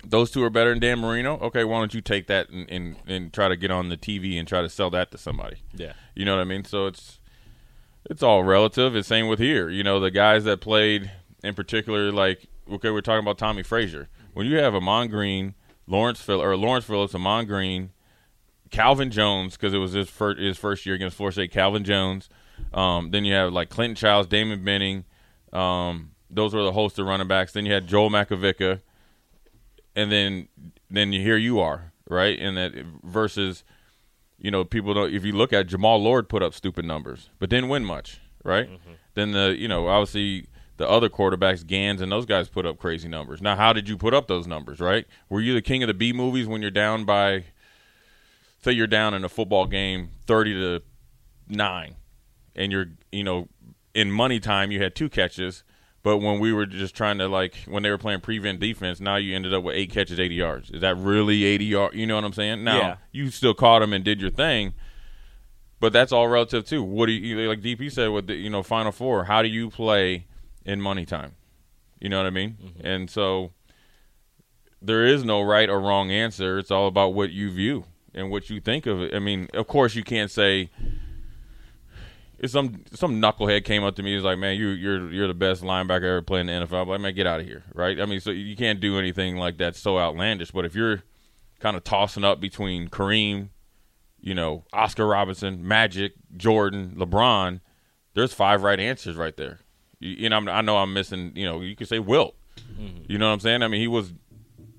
Those 0.04 0.30
two 0.30 0.44
are 0.44 0.50
better 0.50 0.70
than 0.70 0.78
Dan 0.78 1.00
Marino. 1.00 1.38
Okay, 1.38 1.64
why 1.64 1.80
don't 1.80 1.94
you 1.94 2.00
take 2.00 2.28
that 2.28 2.50
and, 2.50 2.70
and, 2.70 2.96
and 3.06 3.32
try 3.32 3.48
to 3.48 3.56
get 3.56 3.70
on 3.70 3.88
the 3.88 3.96
TV 3.96 4.38
and 4.38 4.46
try 4.46 4.60
to 4.60 4.68
sell 4.68 4.90
that 4.90 5.10
to 5.10 5.18
somebody? 5.18 5.56
Yeah. 5.74 5.94
You 6.14 6.24
know 6.24 6.36
what 6.36 6.42
I 6.42 6.44
mean? 6.44 6.64
So 6.64 6.86
it's 6.86 7.18
it's 8.10 8.22
all 8.22 8.44
relative. 8.44 8.94
It's 8.96 9.08
same 9.08 9.28
with 9.28 9.38
here. 9.38 9.68
You 9.68 9.82
know, 9.82 10.00
the 10.00 10.10
guys 10.10 10.44
that 10.44 10.60
played 10.60 11.10
in 11.42 11.54
particular, 11.54 12.12
like 12.12 12.46
okay, 12.70 12.90
we're 12.90 13.00
talking 13.00 13.24
about 13.24 13.38
Tommy 13.38 13.62
Frazier. 13.62 14.08
When 14.34 14.46
you 14.46 14.56
have 14.58 14.74
Ahman 14.74 15.08
Green, 15.08 15.54
Lawrence 15.86 16.20
Phil 16.20 16.42
or 16.42 16.56
Lawrence 16.56 16.84
Phillips, 16.84 17.14
Ahman 17.14 17.46
Green, 17.46 17.90
Calvin 18.70 19.10
Jones, 19.10 19.56
because 19.56 19.74
it 19.74 19.78
was 19.78 19.92
his 19.92 20.08
first 20.08 20.40
his 20.40 20.58
first 20.58 20.86
year 20.86 20.94
against 20.94 21.16
Florida 21.16 21.34
State. 21.34 21.52
Calvin 21.52 21.84
Jones. 21.84 22.28
Um, 22.72 23.10
then 23.10 23.24
you 23.24 23.34
have 23.34 23.52
like 23.52 23.68
Clinton 23.68 23.96
Childs, 23.96 24.28
Damon 24.28 24.64
Benning. 24.64 25.04
Um, 25.52 26.12
those 26.30 26.54
were 26.54 26.62
the 26.62 26.72
host 26.72 26.98
of 26.98 27.06
running 27.06 27.28
backs. 27.28 27.52
Then 27.52 27.66
you 27.66 27.72
had 27.72 27.86
Joel 27.86 28.10
Makovica, 28.10 28.80
and 29.94 30.10
then 30.10 30.48
then 30.90 31.12
here 31.12 31.36
you 31.36 31.60
are 31.60 31.92
right, 32.08 32.38
and 32.38 32.56
that 32.56 32.72
versus 33.02 33.64
you 34.38 34.50
know, 34.50 34.64
people 34.64 34.94
don't. 34.94 35.12
If 35.12 35.24
you 35.24 35.32
look 35.32 35.52
at 35.52 35.66
Jammal 35.66 36.02
Lord, 36.02 36.28
put 36.28 36.42
up 36.42 36.54
stupid 36.54 36.84
numbers, 36.84 37.30
but 37.38 37.50
didn't 37.50 37.68
win 37.68 37.84
much, 37.84 38.20
right? 38.44 38.68
Mm-hmm. 38.68 38.92
Then 39.14 39.32
the 39.32 39.56
you 39.58 39.68
know 39.68 39.88
obviously 39.88 40.46
the 40.76 40.88
other 40.88 41.08
quarterbacks, 41.08 41.66
Ganz 41.66 42.00
and 42.00 42.12
those 42.12 42.26
guys 42.26 42.48
put 42.48 42.66
up 42.66 42.78
crazy 42.78 43.08
numbers. 43.08 43.40
Now, 43.40 43.56
how 43.56 43.72
did 43.72 43.88
you 43.88 43.96
put 43.96 44.12
up 44.12 44.28
those 44.28 44.46
numbers, 44.46 44.78
right? 44.80 45.06
Were 45.28 45.40
you 45.40 45.54
the 45.54 45.62
king 45.62 45.82
of 45.82 45.86
the 45.86 45.94
B 45.94 46.12
movies 46.12 46.46
when 46.46 46.60
you're 46.60 46.70
down 46.70 47.04
by, 47.04 47.44
say, 48.62 48.72
you're 48.72 48.86
down 48.86 49.14
in 49.14 49.24
a 49.24 49.28
football 49.28 49.66
game, 49.66 50.10
thirty 50.26 50.52
to 50.52 50.82
nine, 51.48 51.96
and 52.54 52.70
you're 52.72 52.86
you 53.10 53.24
know 53.24 53.48
in 53.94 54.10
money 54.10 54.38
time 54.38 54.70
you 54.70 54.82
had 54.82 54.94
two 54.94 55.08
catches. 55.08 55.64
But 56.06 56.18
when 56.18 56.38
we 56.38 56.52
were 56.52 56.66
just 56.66 56.94
trying 56.94 57.18
to 57.18 57.26
like 57.26 57.56
when 57.66 57.82
they 57.82 57.90
were 57.90 57.98
playing 57.98 58.20
prevent 58.20 58.60
defense, 58.60 59.00
now 59.00 59.16
you 59.16 59.34
ended 59.34 59.52
up 59.52 59.64
with 59.64 59.74
eight 59.74 59.90
catches, 59.90 60.20
eighty 60.20 60.36
yards. 60.36 60.70
Is 60.70 60.82
that 60.82 60.96
really 60.96 61.42
eighty 61.42 61.64
yards? 61.64 61.96
You 61.96 62.06
know 62.06 62.14
what 62.14 62.22
I'm 62.22 62.32
saying? 62.32 62.62
Now 62.62 62.78
Yeah. 62.78 62.96
you 63.10 63.30
still 63.32 63.54
caught 63.54 63.80
them 63.80 63.92
and 63.92 64.04
did 64.04 64.20
your 64.20 64.30
thing, 64.30 64.74
but 65.80 65.92
that's 65.92 66.12
all 66.12 66.28
relative 66.28 66.64
too. 66.64 66.84
What 66.84 67.06
do 67.06 67.12
you 67.12 67.48
like? 67.48 67.60
DP 67.60 67.90
said 67.90 68.10
with 68.10 68.28
the 68.28 68.34
you 68.36 68.48
know 68.48 68.62
Final 68.62 68.92
Four. 68.92 69.24
How 69.24 69.42
do 69.42 69.48
you 69.48 69.68
play 69.68 70.28
in 70.64 70.80
money 70.80 71.06
time? 71.06 71.34
You 72.00 72.08
know 72.08 72.18
what 72.18 72.26
I 72.26 72.30
mean? 72.30 72.56
Mm-hmm. 72.64 72.86
And 72.86 73.10
so 73.10 73.50
there 74.80 75.04
is 75.04 75.24
no 75.24 75.42
right 75.42 75.68
or 75.68 75.80
wrong 75.80 76.12
answer. 76.12 76.56
It's 76.60 76.70
all 76.70 76.86
about 76.86 77.14
what 77.14 77.32
you 77.32 77.50
view 77.50 77.82
and 78.14 78.30
what 78.30 78.48
you 78.48 78.60
think 78.60 78.86
of 78.86 79.00
it. 79.00 79.12
I 79.12 79.18
mean, 79.18 79.48
of 79.54 79.66
course, 79.66 79.96
you 79.96 80.04
can't 80.04 80.30
say 80.30 80.70
some 82.44 82.84
some 82.92 83.20
knucklehead 83.20 83.64
came 83.64 83.82
up 83.82 83.96
to 83.96 84.02
me 84.02 84.14
was 84.14 84.24
like, 84.24 84.38
"Man, 84.38 84.56
you 84.56 84.68
you're 84.68 85.10
you're 85.10 85.28
the 85.28 85.34
best 85.34 85.62
linebacker 85.62 86.04
ever 86.04 86.22
played 86.22 86.40
in 86.40 86.46
the 86.46 86.66
NFL." 86.66 86.82
I'm 86.82 86.88
like, 86.88 87.00
"Man, 87.00 87.14
get 87.14 87.26
out 87.26 87.40
of 87.40 87.46
here!" 87.46 87.64
Right? 87.74 88.00
I 88.00 88.06
mean, 88.06 88.20
so 88.20 88.30
you 88.30 88.56
can't 88.56 88.80
do 88.80 88.98
anything 88.98 89.36
like 89.36 89.58
that 89.58 89.76
so 89.76 89.98
outlandish. 89.98 90.50
But 90.50 90.64
if 90.64 90.74
you're 90.74 91.02
kind 91.60 91.76
of 91.76 91.84
tossing 91.84 92.24
up 92.24 92.40
between 92.40 92.88
Kareem, 92.88 93.48
you 94.20 94.34
know, 94.34 94.64
Oscar 94.72 95.06
Robinson, 95.06 95.66
Magic, 95.66 96.12
Jordan, 96.36 96.94
LeBron, 96.96 97.60
there's 98.14 98.34
five 98.34 98.62
right 98.62 98.78
answers 98.78 99.16
right 99.16 99.36
there. 99.36 99.60
You, 99.98 100.28
know, 100.28 100.36
I'm, 100.36 100.48
I 100.48 100.60
know 100.60 100.76
I'm 100.76 100.92
missing. 100.92 101.32
You 101.34 101.46
know, 101.46 101.62
you 101.62 101.74
could 101.74 101.88
say 101.88 101.98
Wilt. 101.98 102.34
Mm-hmm. 102.78 103.04
You 103.08 103.18
know 103.18 103.28
what 103.28 103.34
I'm 103.34 103.40
saying? 103.40 103.62
I 103.62 103.68
mean, 103.68 103.80
he 103.80 103.88
was 103.88 104.12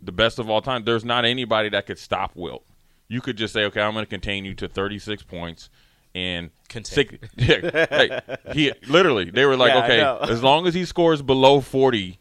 the 0.02 0.12
best 0.12 0.38
of 0.38 0.50
all 0.50 0.62
time. 0.62 0.84
There's 0.84 1.06
not 1.06 1.26
anybody 1.26 1.70
that 1.70 1.88
could 1.88 1.98
stop 1.98 2.36
Wilt. 2.36 2.66
You 3.08 3.22
could 3.22 3.38
just 3.38 3.54
say, 3.54 3.64
okay, 3.66 3.82
I'm 3.82 3.94
going 3.94 4.06
to 4.06 4.10
contain 4.10 4.46
you 4.46 4.54
to 4.56 4.68
36 4.68 5.24
points 5.24 5.70
and 6.18 6.50
six, 6.84 7.14
yeah, 7.38 7.88
hey, 7.90 8.22
he 8.54 8.72
literally 8.88 9.30
they 9.30 9.46
were 9.46 9.56
like, 9.56 9.74
Yeah, 9.74 10.14
I 10.14 10.18
okay, 10.20 10.32
as 10.32 10.42
long 10.42 10.68
as 10.68 10.74
he 10.74 10.86
scores 10.86 11.22
below 11.22 11.62
40, 11.62 12.20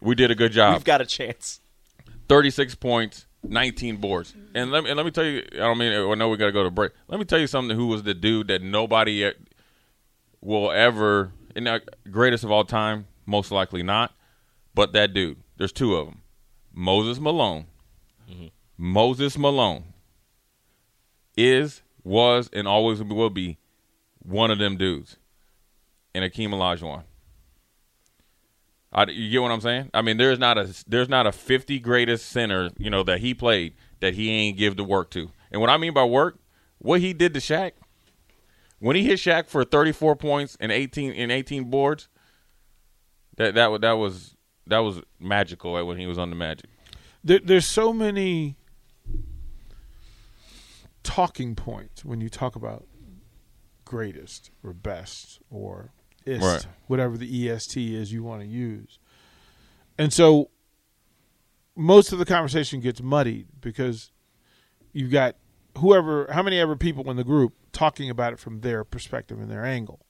we 0.00 0.14
did 0.14 0.30
a 0.30 0.34
good 0.34 0.52
job. 0.52 0.74
We've 0.74 0.84
got 0.84 1.00
a 1.00 1.06
chance. 1.06 1.60
36 2.28 2.74
points, 2.74 3.26
19 3.44 3.98
boards. 3.98 4.34
And 4.54 4.70
let 4.72 4.84
me 4.84 4.90
and 4.90 4.96
let 4.96 5.06
me 5.06 5.12
tell 5.12 5.24
you, 5.24 5.44
I 5.52 5.56
don't 5.58 5.78
mean 5.78 5.92
I 5.92 6.14
know 6.14 6.28
we 6.28 6.36
got 6.36 6.46
to 6.46 6.52
go 6.52 6.64
to 6.64 6.70
break. 6.70 6.92
Let 7.08 7.18
me 7.18 7.24
tell 7.24 7.38
you 7.38 7.46
something. 7.46 7.76
Who 7.76 7.86
was 7.86 8.02
the 8.02 8.14
dude 8.14 8.48
that 8.48 8.62
nobody 8.62 9.24
uh, 9.24 9.32
will 10.40 10.72
ever, 10.72 11.32
and 11.54 11.64
now, 11.64 11.78
greatest 12.10 12.44
of 12.44 12.50
all 12.50 12.64
time, 12.64 13.06
most 13.26 13.50
likely 13.50 13.82
not, 13.82 14.12
but 14.74 14.92
that 14.92 15.14
dude. 15.14 15.38
There's 15.56 15.72
two 15.72 15.96
of 15.96 16.06
them. 16.06 16.22
Moses 16.72 17.18
Malone. 17.18 17.66
Moses 18.76 19.38
Malone 19.38 19.84
is, 21.36 21.80
was, 22.06 22.48
and 22.52 22.68
always 22.68 23.02
will 23.02 23.30
be 23.30 23.58
one 24.20 24.50
of 24.50 24.58
them 24.58 24.76
dudes. 24.76 25.16
And 26.14 26.24
Akeem 26.24 26.50
Olajuwon. 26.50 27.02
I, 28.92 29.04
you 29.10 29.30
get 29.30 29.42
what 29.42 29.50
I'm 29.50 29.60
saying? 29.60 29.90
I 29.92 30.00
mean, 30.00 30.16
there's 30.16 30.38
not 30.38 30.56
a 30.56 30.72
there's 30.86 31.08
not 31.08 31.26
a 31.26 31.32
50 31.32 31.78
greatest 31.80 32.30
center, 32.30 32.70
you 32.78 32.88
know, 32.88 33.02
that 33.02 33.20
he 33.20 33.34
played 33.34 33.74
that 34.00 34.14
he 34.14 34.30
ain't 34.30 34.56
give 34.56 34.76
the 34.76 34.84
work 34.84 35.10
to. 35.10 35.30
And 35.50 35.60
what 35.60 35.68
I 35.68 35.76
mean 35.76 35.92
by 35.92 36.04
work, 36.04 36.38
what 36.78 37.00
he 37.00 37.12
did 37.12 37.34
to 37.34 37.40
Shaq, 37.40 37.72
when 38.78 38.96
he 38.96 39.04
hit 39.04 39.18
Shaq 39.18 39.48
for 39.48 39.64
34 39.64 40.16
points 40.16 40.56
and 40.60 40.72
18 40.72 41.12
and 41.12 41.30
18 41.30 41.64
boards, 41.64 42.08
that 43.36 43.54
that 43.54 43.80
that 43.82 43.92
was 43.92 44.36
that 44.66 44.78
was 44.78 45.02
magical 45.20 45.72
when 45.86 45.98
he 45.98 46.06
was 46.06 46.18
on 46.18 46.30
the 46.30 46.36
Magic. 46.36 46.70
there, 47.22 47.40
there's 47.42 47.66
so 47.66 47.92
many 47.92 48.56
talking 51.06 51.54
point 51.54 52.02
when 52.04 52.20
you 52.20 52.28
talk 52.28 52.56
about 52.56 52.86
greatest 53.84 54.50
or 54.64 54.72
best 54.72 55.40
or 55.50 55.92
ist, 56.24 56.42
Right. 56.42 56.66
whatever 56.88 57.16
the 57.16 57.48
est 57.48 57.76
is 57.76 58.12
you 58.12 58.22
want 58.24 58.42
to 58.42 58.46
use. 58.48 58.98
And 59.96 60.12
so 60.12 60.50
most 61.76 62.12
of 62.12 62.18
the 62.18 62.24
conversation 62.24 62.80
gets 62.80 63.00
muddied 63.00 63.46
because 63.60 64.10
you've 64.92 65.12
got 65.12 65.36
whoever, 65.78 66.26
how 66.32 66.42
many 66.42 66.58
ever 66.58 66.74
people 66.74 67.08
in 67.10 67.16
the 67.16 67.24
group 67.24 67.54
talking 67.72 68.10
about 68.10 68.32
it 68.32 68.38
from 68.38 68.60
their 68.60 68.82
perspective 68.82 69.38
and 69.40 69.50
their 69.50 69.64
angle. 69.64 70.00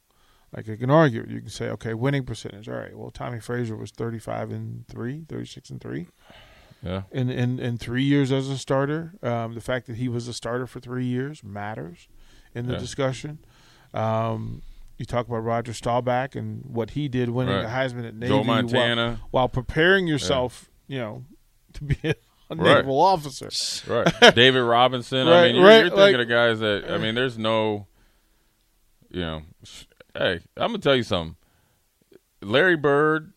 Like 0.56 0.68
you 0.68 0.76
can 0.76 0.90
argue, 0.90 1.26
you 1.28 1.40
can 1.40 1.50
say, 1.50 1.68
okay, 1.70 1.92
winning 1.92 2.24
percentage. 2.24 2.68
All 2.68 2.76
right, 2.76 2.96
well, 2.96 3.10
Tommy 3.10 3.40
Frazier 3.40 3.76
was 3.76 3.90
35 3.90 4.52
and 4.52 4.86
3, 4.88 5.24
36 5.28 5.70
and 5.70 5.80
3 5.80 6.06
Yeah. 6.82 7.02
in, 7.10 7.30
in, 7.30 7.58
in 7.58 7.78
three 7.78 8.04
years 8.04 8.30
as 8.30 8.48
a 8.48 8.58
starter. 8.58 9.14
Um, 9.22 9.54
the 9.54 9.60
fact 9.60 9.86
that 9.86 9.96
he 9.96 10.08
was 10.08 10.28
a 10.28 10.32
starter 10.32 10.66
for 10.66 10.78
three 10.80 11.06
years 11.06 11.42
matters 11.42 12.06
in 12.54 12.66
the 12.66 12.74
Yeah. 12.74 12.78
discussion. 12.78 13.38
Um, 13.94 14.62
you 14.98 15.04
talk 15.04 15.26
about 15.26 15.38
Roger 15.38 15.72
Staubach 15.72 16.34
and 16.34 16.64
what 16.66 16.90
he 16.90 17.08
did 17.08 17.30
winning 17.30 17.54
Right. 17.54 17.62
the 17.62 17.68
Heisman 17.68 18.06
at 18.06 18.14
Navy 18.14 18.28
Joe 18.30 18.36
while- 18.38 18.44
Montana. 18.44 19.20
while, 19.30 19.48
preparing 19.48 20.06
yourself, 20.06 20.70
you 20.86 20.98
know, 20.98 21.24
to 21.74 21.84
be 21.84 21.98
a 22.02 22.14
Right. 22.54 22.78
naval 22.78 23.00
officer. 23.00 23.48
Right. 23.92 24.34
David 24.34 24.60
Robinson. 24.60 25.26
I 25.28 25.46
mean, 25.48 25.56
you're, 25.56 25.64
right, 25.64 25.78
you're 25.80 25.90
thinking 25.90 26.14
like- 26.18 26.20
of 26.22 26.28
guys 26.28 26.60
that, 26.60 26.84
I 26.90 26.98
mean, 26.98 27.14
there's 27.14 27.36
no, 27.36 27.86
you 29.10 29.20
know, 29.20 29.42
hey, 30.14 30.40
I'm 30.56 30.68
going 30.68 30.74
to 30.74 30.78
tell 30.78 30.96
you 30.96 31.02
something. 31.02 31.36
Larry 32.42 32.76
Bird 32.76 33.32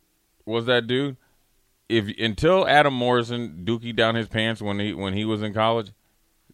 was 0.46 0.66
that 0.66 0.88
dude. 0.88 1.18
If 1.90 2.08
Until 2.20 2.68
Adam 2.68 2.94
Morrison 2.94 3.64
dookie 3.66 3.96
down 3.96 4.16
his 4.16 4.28
pants 4.28 4.62
when 4.62 4.80
he 4.80 4.94
when 4.94 5.14
he 5.14 5.26
was 5.26 5.42
in 5.42 5.54
college, 5.54 5.92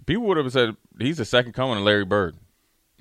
people 0.05 0.23
would 0.27 0.37
have 0.37 0.51
said 0.51 0.75
he's 0.97 1.17
the 1.17 1.25
second 1.25 1.51
coming 1.53 1.77
of 1.77 1.83
Larry 1.83 2.05
Bird. 2.05 2.37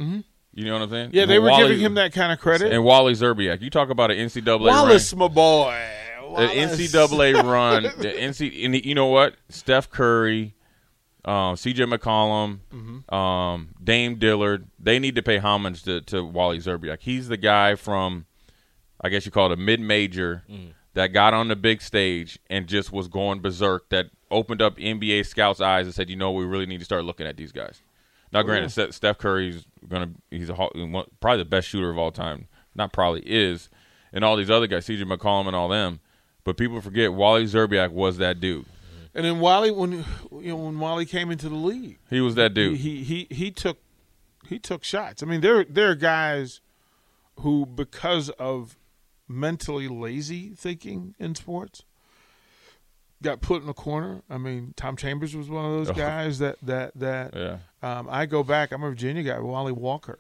Mm-hmm. 0.01 0.21
You 0.53 0.65
know 0.67 0.75
what 0.75 0.83
I'm 0.83 0.91
saying? 0.91 1.11
Yeah, 1.13 1.27
they 1.27 1.39
were 1.39 1.51
Wally- 1.51 1.69
giving 1.69 1.81
him 1.85 1.95
that 1.95 2.13
kind 2.13 2.33
of 2.33 2.39
credit. 2.41 2.73
And 2.73 2.85
Wally 2.85 3.13
Szczerbiak. 3.15 3.61
You 3.63 3.71
talk 3.71 3.91
about 3.91 4.11
an 4.11 4.19
NCAA 4.19 4.61
Wallace, 4.61 5.13
run. 5.13 5.19
my 5.21 5.29
boy. 5.29 5.81
The 6.37 6.47
NCAA 6.49 7.43
run. 7.43 7.83
The 7.99 8.09
NC. 8.13 8.65
And 8.65 8.85
you 8.85 8.95
know 8.95 9.07
what? 9.07 9.35
Steph 9.49 9.91
Curry, 9.91 10.55
um, 11.25 11.55
CJ 11.57 11.93
McCollum, 11.93 12.59
Mm-hmm. 12.73 13.15
um, 13.15 13.69
Dame 13.83 14.17
Lillard. 14.19 14.65
They 14.81 14.99
need 14.99 15.15
to 15.17 15.23
pay 15.23 15.39
homage 15.39 15.83
to, 15.85 16.01
to 16.03 16.25
Wally 16.25 16.59
Szczerbiak. 16.59 16.99
He's 17.03 17.29
the 17.29 17.37
guy 17.37 17.75
from, 17.77 18.27
I 19.01 19.09
guess 19.09 19.25
you 19.27 19.33
call 19.33 19.47
it 19.47 19.53
a 19.53 19.57
mid 19.57 19.81
major, 19.81 20.43
Mm. 20.51 20.73
That 20.95 21.09
got 21.09 21.35
on 21.35 21.49
the 21.49 21.57
big 21.57 21.83
stage 21.83 22.39
and 22.49 22.67
just 22.67 22.93
was 22.93 23.09
going 23.09 23.41
berserk. 23.41 23.89
That 23.91 24.07
opened 24.31 24.63
up 24.63 24.77
NBA 24.77 25.27
scouts' 25.27 25.61
eyes 25.61 25.87
and 25.87 25.95
said, 25.95 26.09
you 26.09 26.17
know, 26.17 26.33
we 26.33 26.45
really 26.45 26.67
need 26.67 26.79
to 26.79 26.85
start 26.85 27.05
looking 27.05 27.27
at 27.27 27.37
these 27.37 27.53
guys. 27.53 27.83
Now, 28.33 28.43
granted, 28.43 28.71
Ste- 28.71 28.95
Steph 28.95 29.19
Curry's 29.19 29.65
gonna 29.89 30.11
he's 30.31 30.51
a, 30.51 30.55
probably 30.55 31.39
the 31.39 31.45
best 31.45 31.69
shooter 31.69 31.91
of 31.91 31.99
all 31.99 32.11
time. 32.11 32.49
Not 32.75 32.93
probably 32.93 33.23
is, 33.23 33.71
and 34.13 34.25
all 34.25 34.37
these 34.37 34.51
other 34.51 34.67
guys, 34.67 34.87
CJ 34.87 35.05
McCollum 35.05 35.47
and 35.47 35.55
all 35.55 35.69
them. 35.69 36.01
But 36.43 36.57
people 36.57 36.81
forget 36.81 37.13
Wally 37.13 37.45
Szczerbiak 37.45 37.93
was 37.93 38.19
that 38.19 38.41
dude. 38.41 38.67
And 39.15 39.25
then 39.25 39.39
Wally, 39.39 39.71
when 39.71 39.93
you 39.93 40.49
know 40.49 40.57
when 40.57 40.79
Wally 40.81 41.07
came 41.07 41.31
into 41.31 41.49
the 41.49 41.55
league, 41.55 41.99
He 42.11 42.21
was 42.21 42.35
that 42.35 42.55
dude. 42.55 42.79
He, 42.79 43.05
he 43.05 43.29
he 43.31 43.51
took 43.53 43.79
he 44.49 44.59
took 44.59 44.83
shots. 44.83 45.23
I 45.23 45.27
mean, 45.27 45.41
there 45.41 45.65
there 45.65 45.91
are 45.91 45.95
guys 45.95 46.61
who, 47.41 47.67
because 47.67 48.31
of 48.31 48.77
mentally 49.29 49.89
lazy 49.89 50.51
thinking 50.51 51.15
in 51.19 51.35
sports, 51.35 51.83
got 53.23 53.41
put 53.41 53.63
in 53.63 53.69
a 53.69 53.75
corner. 53.75 54.23
I 54.29 54.39
mean, 54.39 54.75
Tom 54.77 54.97
Chambers 54.97 55.35
was 55.35 55.49
one 55.49 55.65
of 55.65 55.73
those 55.73 55.91
Oh. 55.91 55.95
guys 55.95 56.39
that 56.41 56.57
that 56.63 56.93
that. 56.97 57.35
yeah, 57.35 57.59
Um, 57.83 58.09
I 58.11 58.27
go 58.27 58.43
back. 58.43 58.73
I'm 58.73 58.83
a 58.83 58.89
Virginia 58.91 59.23
guy, 59.23 59.39
Wally 59.39 59.73
Walker, 59.73 60.19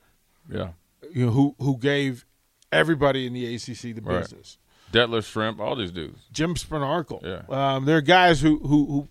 yeah. 0.50 0.70
you 1.12 1.26
know, 1.26 1.32
who 1.32 1.54
who 1.58 1.76
gave 1.78 2.24
everybody 2.72 3.26
in 3.26 3.32
the 3.34 3.54
ACC 3.54 3.92
the 3.94 4.00
Right. 4.00 4.20
business. 4.20 4.58
Detlef 4.92 5.22
Schrempf, 5.30 5.58
all 5.58 5.74
these 5.76 5.90
dudes. 5.90 6.20
Jim 6.32 6.54
Spanarkel. 6.54 7.20
Yeah. 7.24 7.42
Um, 7.74 7.84
there 7.84 7.96
are 7.96 8.00
guys 8.02 8.40
who 8.40 8.58
who 8.60 8.86
who 8.86 9.08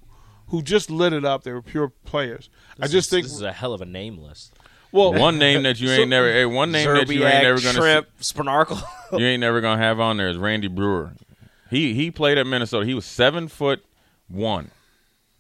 who 0.47 0.62
just 0.62 0.89
lit 0.89 1.13
it 1.13 1.25
up. 1.25 1.43
They 1.43 1.51
were 1.51 1.62
pure 1.62 1.89
players. 2.05 2.50
I 2.79 2.88
just 2.88 3.09
think 3.09 3.25
this 3.25 3.33
is 3.33 3.41
a 3.41 3.51
hell 3.51 3.73
of 3.73 3.81
a 3.81 3.85
name 3.85 4.17
list. 4.17 4.53
well 4.91 5.12
One 5.13 5.38
name 5.39 5.63
that 5.63 5.79
you 5.79 5.89
ain't 5.89 6.01
So- 6.03 6.05
never, 6.05 6.31
hey, 6.31 6.45
one 6.45 6.71
name 6.71 6.88
that 6.88 7.09
you 7.09 7.25
ain't 7.25 7.33
Szczerbiak, 7.35 7.41
never 7.43 7.62
gonna, 7.62 7.79
Schrempf, 7.79 8.05
Spanarkel. 8.21 8.83
See- 9.17 9.22
you 9.24 9.27
ain't 9.27 9.41
never 9.41 9.62
gonna 9.62 9.82
have 9.82 10.00
on 10.00 10.17
there 10.17 10.29
is 10.29 10.38
Randy 10.38 10.67
Breuer. 10.67 11.13
He 11.70 11.93
he 11.93 12.12
played 12.12 12.38
at 12.38 12.46
Minnesota. 12.48 12.86
He 12.86 12.93
was 12.93 13.05
seven 13.05 13.48
foot 13.48 13.84
one, 14.27 14.72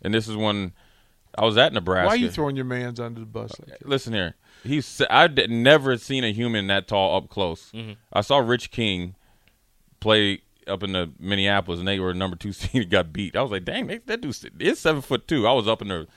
and 0.01 0.13
this 0.13 0.27
is 0.27 0.35
when 0.35 0.73
I 1.37 1.45
was 1.45 1.57
at 1.57 1.73
Nebraska. 1.73 2.07
Why 2.07 2.13
are 2.13 2.17
you 2.17 2.29
throwing 2.29 2.55
your 2.55 2.65
man's 2.65 2.99
under 2.99 3.19
the 3.19 3.25
bus? 3.25 3.51
Like 3.59 3.79
that? 3.79 3.87
Listen 3.87 4.13
here. 4.13 4.35
He's 4.63 5.01
I've 5.09 5.35
never 5.49 5.97
seen 5.97 6.23
a 6.23 6.31
human 6.31 6.67
that 6.67 6.87
tall 6.87 7.17
up 7.17 7.29
close. 7.29 7.71
Mm-hmm. 7.73 7.93
I 8.11 8.21
saw 8.21 8.37
Rich 8.37 8.71
King 8.71 9.15
play 9.99 10.41
up 10.67 10.81
in 10.83 10.93
the 10.93 11.11
Minneapolis, 11.19 11.79
and 11.79 11.87
they 11.87 11.99
were 11.99 12.13
number 12.13 12.35
two 12.37 12.51
seed. 12.53 12.81
and 12.83 12.89
Got 12.91 13.13
beat. 13.13 13.35
I 13.35 13.41
was 13.41 13.51
like, 13.51 13.65
dang, 13.65 13.87
that 13.87 14.21
dude 14.21 14.35
is 14.61 14.79
seven 14.79 15.01
foot 15.01 15.27
two. 15.27 15.47
I 15.47 15.53
was 15.53 15.67
up 15.67 15.81
in 15.81 15.89
the 15.89 16.07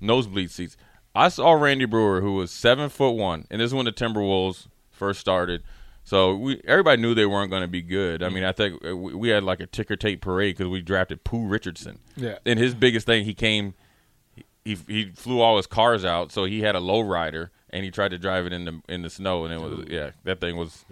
nosebleed 0.00 0.50
seats. 0.50 0.76
I 1.14 1.28
saw 1.28 1.52
Randy 1.52 1.84
Breuer, 1.86 2.20
who 2.20 2.34
was 2.34 2.50
seven 2.50 2.88
foot 2.88 3.12
one, 3.12 3.46
and 3.50 3.60
this 3.60 3.68
is 3.68 3.74
when 3.74 3.84
the 3.86 3.92
Timberwolves 3.92 4.68
first 4.90 5.20
started. 5.20 5.62
So 6.10 6.34
we 6.34 6.60
everybody 6.64 7.00
knew 7.00 7.14
they 7.14 7.24
weren't 7.24 7.52
going 7.52 7.62
to 7.62 7.68
be 7.68 7.82
good. 7.82 8.24
I 8.24 8.30
mean, 8.30 8.42
I 8.42 8.50
think 8.50 8.84
uh, 8.84 8.96
we 8.96 9.14
we 9.14 9.28
had 9.28 9.44
like 9.44 9.60
a 9.60 9.66
ticker 9.66 9.94
tape 9.94 10.20
parade 10.20 10.56
because 10.56 10.68
we 10.68 10.82
drafted 10.82 11.22
Pooh 11.22 11.46
Richardson. 11.46 12.00
Yeah. 12.16 12.38
And 12.44 12.58
his 12.58 12.74
biggest 12.74 13.06
thing, 13.06 13.24
he 13.24 13.32
came 13.32 13.74
he 14.64 14.76
he 14.88 15.12
flew 15.14 15.40
all 15.40 15.56
his 15.56 15.68
cars 15.68 16.04
out, 16.04 16.32
so 16.32 16.46
he 16.46 16.62
had 16.62 16.74
a 16.74 16.80
low 16.80 17.00
rider 17.00 17.52
and 17.72 17.84
he 17.84 17.92
tried 17.92 18.08
to 18.08 18.18
drive 18.18 18.44
it 18.44 18.52
in 18.52 18.64
the 18.64 18.82
in 18.88 19.02
the 19.02 19.08
snow, 19.08 19.44
and 19.44 19.54
it 19.54 19.60
was 19.60 19.86
yeah, 19.88 20.10
that 20.24 20.40
thing 20.40 20.56
was. 20.56 20.84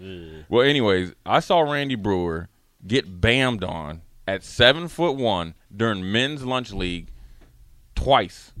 Well, 0.47 0.65
anyways, 0.65 1.11
I 1.25 1.41
saw 1.41 1.59
Randy 1.69 1.95
Breuer 1.95 2.47
get 2.87 3.19
bammed 3.19 3.67
on 3.67 4.03
at 4.25 4.41
seven 4.41 4.87
foot 4.87 5.17
one 5.17 5.53
during 5.75 6.09
men's 6.09 6.45
lunch 6.45 6.71
league 6.71 7.09
twice, 7.93 8.53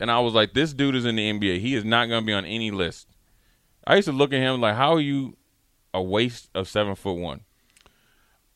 and 0.00 0.10
I 0.10 0.20
was 0.20 0.32
like, 0.32 0.54
this 0.54 0.72
dude 0.72 0.94
is 0.94 1.04
in 1.04 1.16
the 1.16 1.30
NBA. 1.30 1.60
He 1.60 1.74
is 1.74 1.84
not 1.84 2.08
going 2.08 2.22
to 2.22 2.26
be 2.26 2.32
on 2.32 2.46
any 2.46 2.70
list. 2.70 3.06
I 3.86 3.96
used 3.96 4.06
to 4.06 4.12
look 4.12 4.32
at 4.32 4.40
him 4.40 4.62
like, 4.62 4.76
how 4.76 4.94
are 4.94 5.00
you 5.00 5.36
a 5.94 6.02
waste 6.02 6.48
of 6.54 6.68
seven 6.68 6.94
foot 6.94 7.14
one? 7.18 7.40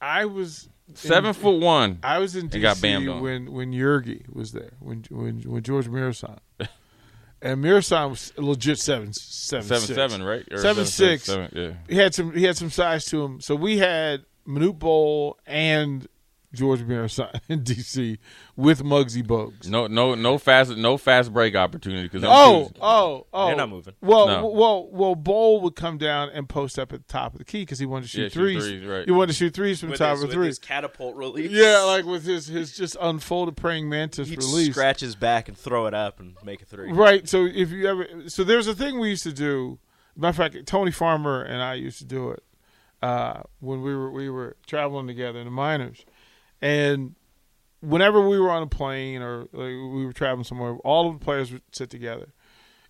I 0.01 0.25
was 0.27 0.69
Seven 0.95 1.29
in, 1.29 1.35
foot 1.35 1.61
one. 1.61 1.99
I 2.03 2.19
was 2.19 2.37
in 2.37 2.51
and 2.53 2.61
got 2.63 2.77
bammed 2.77 3.07
DC 3.07 3.21
when 3.23 3.53
when 3.53 3.73
Yergi 3.73 4.33
was 4.35 4.53
there 4.53 4.73
when 4.81 5.05
when 5.11 5.41
when 5.43 5.63
George 5.63 5.89
Muresan. 5.89 6.39
And 7.43 7.63
Muresan 7.63 8.09
was 8.09 8.33
a 8.39 8.41
legit 8.41 8.79
seven 8.79 9.13
seven 9.13 9.67
Seven 9.67 9.83
six. 9.83 9.95
seven, 9.95 10.23
right? 10.23 10.49
Or 10.51 10.57
Seven, 10.57 10.87
six. 10.87 11.25
seven, 11.25 11.51
yeah. 11.53 11.73
He 11.87 11.97
had 11.97 12.15
some 12.15 12.33
he 12.33 12.45
had 12.45 12.57
some 12.57 12.71
size 12.71 13.05
to 13.07 13.23
him. 13.23 13.43
So 13.43 13.55
we 13.55 13.77
had 13.77 14.25
Manute 14.49 14.79
Bol 14.79 15.39
and 15.45 16.09
George 16.55 16.81
Muresan 16.81 17.41
in 17.49 17.63
DC 17.63 18.19
with 18.57 18.83
Muggsy 18.83 19.23
Bogues. 19.23 19.69
No, 19.69 19.87
no, 19.87 20.15
no 20.15 20.39
fast, 20.39 20.77
no 20.77 20.97
fast 20.97 21.33
break 21.33 21.55
opportunity 21.55 22.05
because 22.05 22.25
Oh, 22.25 22.71
oh, 22.81 23.27
oh! 23.33 23.47
They're 23.49 23.57
not 23.57 23.69
moving. 23.69 23.95
Well, 24.01 24.27
No. 24.27 24.47
well, 24.49 24.89
well. 24.91 25.15
Bol 25.15 25.61
would 25.63 25.77
come 25.77 25.99
down 25.99 26.31
and 26.31 26.49
post 26.49 26.79
up 26.79 26.93
at 26.93 27.07
the 27.07 27.13
top 27.13 27.33
of 27.33 27.39
the 27.39 27.45
key 27.45 27.63
because 27.63 27.79
he 27.79 27.87
wanted 27.87 28.03
to 28.05 28.09
shoot 28.09 28.23
Yeah, 28.23 28.29
shoot 28.29 28.33
threes. 28.35 28.65
threes, 28.67 28.85
right. 28.87 29.05
He 29.05 29.11
wanted 29.11 29.29
to 29.33 29.39
shoot 29.39 29.55
threes 29.55 29.81
from 29.81 29.91
with 29.91 29.99
top 29.99 30.13
his, 30.13 30.23
of 30.23 30.29
with 30.29 30.35
three. 30.37 30.47
his 30.47 30.59
catapult 30.59 31.17
release. 31.17 31.51
Yeah, 31.51 31.79
like 31.87 32.05
with 32.05 32.25
his 32.25 32.47
his 32.47 32.77
just 32.77 32.97
unfolded 33.01 33.57
praying 33.57 33.89
mantis 33.89 34.29
He'd 34.29 34.39
release. 34.39 34.71
scratch 34.73 35.01
his 35.01 35.17
back 35.17 35.49
and 35.49 35.57
throw 35.57 35.87
it 35.87 35.95
up 35.95 36.21
and 36.21 36.37
make 36.45 36.63
a 36.63 36.65
three. 36.65 36.93
Right. 36.93 37.29
So 37.29 37.45
if 37.47 37.71
you 37.71 37.87
ever, 37.89 38.07
so 38.29 38.45
there's 38.45 38.67
a 38.67 38.75
thing 38.75 38.99
we 39.01 39.11
used 39.11 39.25
to 39.25 39.33
do. 39.33 39.79
Matter 40.17 40.31
of 40.31 40.53
fact, 40.53 40.67
Tony 40.67 40.91
Farmer 40.93 41.43
and 41.43 41.61
I 41.61 41.75
used 41.75 41.99
to 41.99 42.05
do 42.05 42.31
it 42.31 42.43
uh, 43.03 43.43
when 43.61 43.83
we 43.83 43.95
were 43.97 44.11
we 44.11 44.31
were 44.31 44.57
traveling 44.67 45.07
together 45.09 45.39
in 45.41 45.45
the 45.47 45.51
minors, 45.51 46.05
and 46.65 47.15
whenever 47.83 48.27
we 48.27 48.41
were 48.41 48.51
on 48.51 48.63
a 48.63 48.67
plane 48.67 49.21
or 49.21 49.43
like, 49.53 49.53
we 49.53 50.07
were 50.07 50.15
traveling 50.15 50.45
somewhere, 50.45 50.77
all 50.79 51.11
of 51.11 51.19
the 51.19 51.25
players 51.25 51.53
would 51.53 51.61
sit 51.73 51.91
together, 51.91 52.33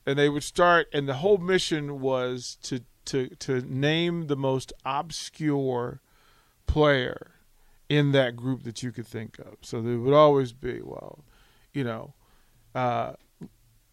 and 0.07 0.17
they 0.17 0.29
would 0.29 0.45
start, 0.45 0.87
and 0.93 1.09
the 1.09 1.15
whole 1.15 1.39
mission 1.39 2.01
was 2.01 2.57
to 2.63 2.83
to 3.07 3.29
to 3.41 3.61
name 3.63 4.29
the 4.29 4.37
most 4.37 4.73
obscure 4.87 6.01
player 6.67 7.33
in 7.89 8.13
that 8.13 8.37
group 8.37 8.63
that 8.63 8.85
you 8.85 8.93
could 8.93 9.09
think 9.09 9.41
of. 9.41 9.57
So 9.63 9.83
there 9.83 9.99
would 9.99 10.15
always 10.15 10.53
be, 10.53 10.81
well, 10.81 11.25
you 11.73 11.83
know, 11.83 12.15
uh, 12.77 13.15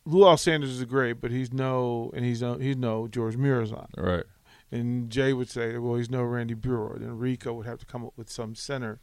Lou 0.05 0.38
Sanders 0.38 0.69
is 0.69 0.83
great, 0.85 1.13
but 1.13 1.31
he's 1.31 1.51
no, 1.51 2.11
and 2.13 2.23
he's 2.23 2.43
no, 2.43 2.53
he's 2.53 2.77
no 2.77 3.07
George 3.07 3.35
Muresan. 3.35 3.88
right. 3.97 4.25
And 4.73 5.09
Jay 5.09 5.33
would 5.33 5.50
say, 5.50 5.77
well, 5.79 5.95
he's 5.95 6.09
no 6.09 6.23
Randy 6.23 6.53
Bureau. 6.53 6.97
Then 6.97 7.17
Rico 7.17 7.51
would 7.51 7.65
have 7.65 7.79
to 7.79 7.85
come 7.85 8.05
up 8.05 8.13
with 8.15 8.29
some 8.29 8.55
center 8.55 9.01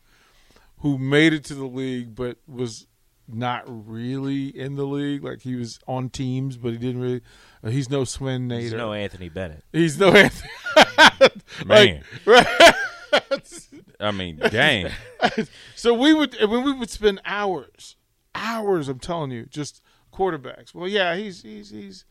who 0.80 0.98
made 0.98 1.32
it 1.32 1.44
to 1.44 1.54
the 1.54 1.66
league, 1.66 2.14
but 2.14 2.38
was 2.46 2.86
not 3.26 3.64
really 3.66 4.48
in 4.48 4.76
the 4.76 4.84
league. 4.84 5.22
Like 5.22 5.42
he 5.42 5.54
was 5.54 5.78
on 5.86 6.08
teams, 6.10 6.56
but 6.56 6.72
he 6.72 6.78
didn't 6.78 7.00
really. 7.00 7.20
Uh, 7.62 7.70
he's 7.70 7.90
no 7.90 8.04
Swen 8.04 8.48
Nater. 8.48 8.70
There's 8.70 8.72
no 8.74 8.92
Anthony 8.92 9.28
Bennett. 9.28 9.64
He's 9.72 9.98
no 9.98 10.12
Anthony. 10.12 10.50
Man, 11.66 12.02
right. 12.24 12.74
I 14.00 14.10
mean, 14.10 14.36
dang. 14.36 14.90
So 15.74 15.94
we 15.94 16.14
would 16.14 16.34
and 16.36 16.50
when 16.50 16.64
we 16.64 16.72
would 16.72 16.90
spend 16.90 17.20
hours, 17.24 17.96
hours. 18.34 18.88
I'm 18.88 19.00
telling 19.00 19.30
you, 19.30 19.46
just 19.46 19.82
quarterbacks. 20.12 20.74
Well, 20.74 20.88
yeah, 20.88 21.16
he's 21.16 21.42
he's 21.42 21.70
he's 21.70 22.04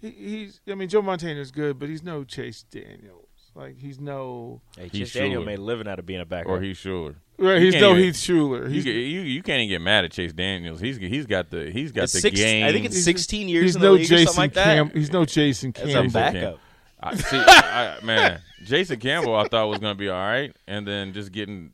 he, 0.00 0.10
he's. 0.10 0.60
I 0.68 0.74
mean, 0.74 0.88
Joe 0.88 1.02
Montana 1.02 1.40
is 1.40 1.50
good, 1.50 1.78
but 1.78 1.88
he's 1.88 2.02
no 2.02 2.24
Chase 2.24 2.62
Daniels. 2.62 3.28
Like 3.54 3.76
he's 3.78 4.00
no. 4.00 4.60
Hey, 4.78 4.88
He's 4.88 5.10
Chase 5.10 5.12
Daniel 5.12 5.42
Shuler. 5.42 5.46
made 5.46 5.58
a 5.58 5.62
living 5.62 5.86
out 5.86 5.98
of 5.98 6.06
being 6.06 6.20
a 6.20 6.24
backup. 6.24 6.50
or 6.50 6.60
he's 6.62 6.78
sure. 6.78 7.16
Right, 7.38 7.60
he's 7.60 7.74
no 7.74 7.90
even- 7.92 8.04
Heath 8.04 8.14
Shuler. 8.14 8.70
He's 8.70 8.84
ca- 8.84 8.90
you 8.90 9.20
you 9.20 9.42
can't 9.42 9.58
even 9.60 9.68
get 9.68 9.80
mad 9.82 10.04
at 10.04 10.12
Chase 10.12 10.32
Daniels. 10.32 10.80
He's 10.80 10.96
he's 10.96 11.26
got 11.26 11.50
the 11.50 11.70
he's 11.70 11.92
got 11.92 12.04
It's 12.04 12.14
the 12.14 12.20
six- 12.20 12.40
game. 12.40 12.64
I 12.64 12.72
think 12.72 12.86
it's 12.86 13.02
16 13.04 13.48
years 13.48 13.64
he's 13.64 13.74
in 13.76 13.82
the 13.82 13.88
no 13.88 13.92
league 13.94 14.04
or 14.06 14.08
Jason 14.08 14.26
something 14.28 14.40
like 14.42 14.52
that. 14.54 14.64
Cam- 14.76 14.90
He's 14.90 15.12
no 15.12 15.24
Jason 15.26 15.74
As 15.76 15.94
a 15.94 16.02
backup. 16.08 16.60
I, 17.04 17.14
see, 17.16 17.36
I, 17.44 17.96
man, 18.04 18.40
Jason 18.64 19.00
Campbell, 19.00 19.34
I 19.34 19.48
thought 19.48 19.66
was 19.68 19.80
going 19.80 19.94
to 19.96 19.98
be 19.98 20.08
all 20.08 20.16
right, 20.16 20.54
and 20.68 20.86
then 20.86 21.12
just 21.12 21.32
getting 21.32 21.72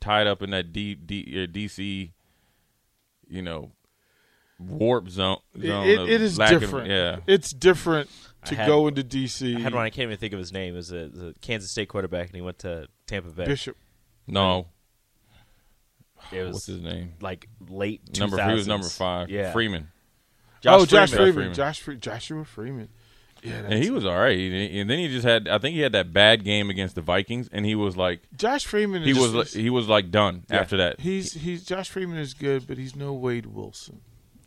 tied 0.00 0.26
up 0.26 0.42
in 0.42 0.50
that 0.50 0.72
D, 0.72 0.94
D, 0.94 1.42
uh, 1.44 1.46
DC, 1.46 2.10
you 3.28 3.42
know, 3.42 3.72
warp 4.58 5.10
zone. 5.10 5.36
Zone 5.60 5.86
it- 5.86 5.98
of 6.00 6.08
it 6.08 6.20
is 6.22 6.38
lack 6.38 6.52
of- 6.52 6.60
different. 6.60 6.88
yeah, 6.88 7.18
it's 7.26 7.52
different 7.52 8.08
to 8.46 8.54
had- 8.56 8.66
go 8.66 8.86
into 8.88 9.02
DC. 9.02 9.56
I 9.56 9.60
had 9.60 9.74
one. 9.74 9.84
I 9.84 9.90
can't 9.90 10.04
even 10.06 10.18
think 10.18 10.32
of 10.32 10.38
his 10.38 10.52
name. 10.52 10.74
It 10.74 10.76
was 10.78 10.90
a, 10.92 11.08
the 11.08 11.34
Kansas 11.40 11.70
State 11.70 11.88
quarterback, 11.88 12.26
and 12.26 12.34
he 12.34 12.40
went 12.42 12.58
to 12.60 12.88
Tampa 13.06 13.30
Bay. 13.30 13.44
Bishop. 13.46 13.76
no, 14.26 14.68
It 16.32 16.42
was 16.44 16.54
what's 16.54 16.66
his 16.66 16.80
name? 16.80 17.14
like 17.20 17.48
late 17.68 18.04
2000s. 18.12 18.18
Number 18.20 18.44
he 18.48 18.54
was 18.54 18.66
number 18.68 18.88
five. 18.88 19.30
Yeah, 19.30 19.52
Freeman, 19.52 19.88
Josh 20.60 20.80
oh, 20.80 20.86
Josh 20.86 21.10
Freeman. 21.10 21.24
Freeman. 21.26 21.34
Freeman. 21.34 21.54
Josh 21.54 21.80
Fre- 21.80 21.92
Joshua 21.92 22.44
Freeman. 22.44 22.88
Yeah, 23.44 23.54
and 23.68 23.82
he 23.82 23.90
was 23.90 24.04
all 24.04 24.16
right. 24.16 24.36
He- 24.38 24.78
And 24.80 24.88
then 24.88 25.00
he 25.00 25.08
just 25.08 25.26
had, 25.26 25.48
I 25.48 25.58
think 25.58 25.74
he 25.74 25.80
had 25.80 25.90
that 25.92 26.12
bad 26.12 26.44
game 26.44 26.70
against 26.70 26.94
the 26.94 27.00
Vikings, 27.00 27.48
and 27.50 27.66
he 27.66 27.74
was 27.74 27.96
like, 27.96 28.20
Josh 28.36 28.64
Freeman. 28.64 29.02
he 29.02 29.10
is 29.10 29.18
was 29.18 29.32
just- 29.32 29.56
like, 29.56 29.62
he 29.64 29.68
was 29.68 29.88
like 29.88 30.10
done 30.12 30.44
yeah. 30.48 30.58
after 30.60 30.76
that. 30.76 31.00
He's 31.00 31.32
he's 31.34 31.64
Josh 31.64 31.90
Freeman 31.90 32.18
is 32.18 32.34
good, 32.34 32.66
but 32.68 32.78
he's 32.78 32.94
no 32.94 33.12
Wade 33.12 33.46
Wilson. 33.46 34.00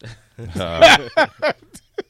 Uh, 0.03 0.97
He's 0.97 1.11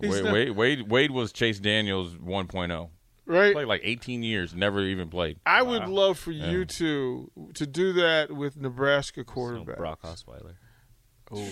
Wade, 0.00 0.24
not- 0.24 0.32
Wade, 0.32 0.50
Wade, 0.50 0.90
Wade 0.90 1.10
was 1.10 1.32
Chase 1.32 1.58
Daniels 1.60 2.14
1.0. 2.16 2.90
Right. 3.24 3.52
Played 3.54 3.68
like 3.68 3.82
18 3.84 4.22
years, 4.24 4.52
never 4.54 4.80
even 4.82 5.08
played. 5.08 5.38
I 5.46 5.62
would 5.62 5.86
love 5.88 6.18
for 6.18 6.32
Yeah. 6.32 6.50
you 6.50 6.64
to 6.64 7.30
to 7.54 7.66
do 7.66 7.92
that 7.94 8.32
with 8.32 8.56
Nebraska 8.56 9.20
No, 9.20 9.24
quarterback. 9.24 9.76
Brock 9.76 10.02
Osweiler. 10.02 10.54
Oh, 11.30 11.48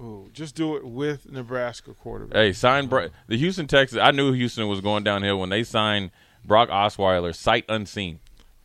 oh, 0.00 0.28
just 0.32 0.54
do 0.54 0.74
it 0.76 0.84
with 0.86 1.30
Nebraska 1.30 1.92
quarterback. 1.94 2.36
Hey, 2.36 2.52
sign 2.54 2.86
Bro- 2.86 3.10
the 3.28 3.36
Houston 3.36 3.66
Texans. 3.66 4.00
I 4.00 4.10
knew 4.10 4.32
Houston 4.32 4.66
was 4.68 4.80
going 4.80 5.04
downhill 5.04 5.38
when 5.38 5.50
they 5.50 5.62
signed 5.64 6.10
Brock 6.44 6.70
Osweiler, 6.70 7.34
sight 7.34 7.66
unseen. 7.68 8.18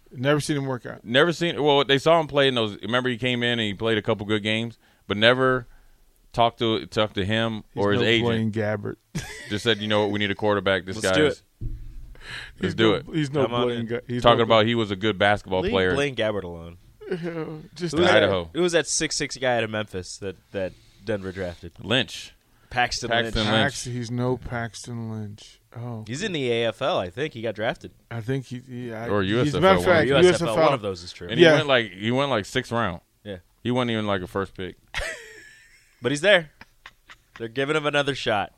Never 0.10 0.40
seen 0.40 0.56
him 0.56 0.66
work 0.68 0.86
out. 0.86 1.04
Never 1.04 1.34
seen. 1.34 1.62
Well, 1.62 1.84
they 1.84 1.98
saw 1.98 2.18
him 2.20 2.28
play 2.28 2.48
in 2.48 2.56
those. 2.56 2.82
Remember, 2.82 3.10
he 3.10 3.18
came 3.18 3.44
in 3.44 3.60
and 3.60 3.68
he 3.68 3.74
played 3.74 3.98
a 3.98 4.02
couple 4.02 4.26
good 4.26 4.42
games, 4.42 4.80
but 5.06 5.18
never 5.18 5.68
talked 6.38 6.60
to 6.60 6.86
talked 6.86 7.16
to 7.16 7.26
him 7.26 7.64
He's 7.74 7.84
or 7.84 7.92
his 7.94 8.02
no 8.02 8.08
agent. 8.08 8.26
Blaine 8.26 8.52
Gabbert. 8.52 8.96
Just 9.50 9.64
said, 9.64 9.80
you 9.80 9.88
know 9.88 10.02
what, 10.04 10.12
we 10.12 10.20
need 10.20 10.32
a 10.32 10.36
quarterback. 10.36 10.86
This 10.86 10.96
Let's 10.98 11.10
guy. 11.10 11.16
do 11.16 11.26
is- 11.28 11.38
it. 11.62 11.68
Let's 12.60 12.62
He's 12.62 12.76
do 12.76 12.90
no, 12.92 12.96
it. 12.96 13.06
He's 13.14 13.32
no 13.32 13.44
Come 13.44 13.54
on 13.54 13.64
Blaine. 13.64 13.80
in. 13.80 13.86
Ga- 13.88 14.00
he's 14.08 14.22
Talking 14.22 14.40
no 14.40 14.44
about 14.44 14.66
he 14.66 14.76
was 14.76 14.92
a 14.92 14.96
good 14.96 15.18
basketball 15.18 15.62
Leave 15.62 15.72
player. 15.72 15.94
Blaine 15.96 16.16
Gabbert 16.16 16.44
alone. 16.44 16.78
Just 17.76 17.94
It 17.94 18.00
was, 18.00 18.08
that- 18.08 18.18
Idaho. 18.18 18.50
it 18.54 18.60
was 18.60 18.74
that 18.74 18.88
six 18.88 19.16
six 19.16 19.36
guy 19.38 19.58
out 19.58 19.64
of 19.64 19.70
Memphis 19.70 20.18
that 20.18 20.36
that 20.52 20.74
Denver 21.04 21.32
drafted. 21.32 21.72
Lynch. 21.82 22.34
Paxton, 22.70 23.10
Paxton 23.10 23.44
Lynch. 23.46 23.52
Lynch. 23.54 23.64
Pax- 23.64 23.84
he's 23.86 24.12
no 24.12 24.36
Paxton 24.38 25.10
Lynch. 25.10 25.62
Oh, 25.76 26.04
He's 26.06 26.22
in 26.22 26.34
the 26.34 26.50
AFL. 26.50 26.98
I 26.98 27.10
think 27.10 27.34
he 27.34 27.42
got 27.42 27.56
drafted. 27.56 27.92
I 28.12 28.20
think 28.20 28.46
he. 28.48 28.62
Yeah, 28.90 29.08
Or 29.08 29.24
he's, 29.24 29.54
USFL, 29.54 29.62
matter 29.62 29.80
of 29.80 29.86
one 29.86 29.96
of 29.96 29.96
fact, 29.96 30.10
USFL. 30.10 30.48
USFL. 30.48 30.56
One 30.66 30.74
of 30.74 30.82
those 30.82 31.02
is 31.04 31.12
true. 31.14 31.30
And 31.30 31.40
he 31.40 31.46
went 31.46 31.68
like 31.68 31.92
he 31.92 32.12
went 32.12 32.30
like 32.30 32.46
sixth 32.46 32.72
round. 32.74 33.00
Yeah, 33.24 33.38
He 33.64 33.72
wasn't 33.72 33.92
even 33.92 34.06
like 34.06 34.22
a 34.22 34.28
first 34.28 34.54
pick. 34.56 34.76
but 36.02 36.12
he's 36.12 36.22
there. 36.22 36.52
They're 37.38 37.48
giving 37.48 37.76
him 37.76 37.86
another 37.86 38.16
shot. 38.16 38.54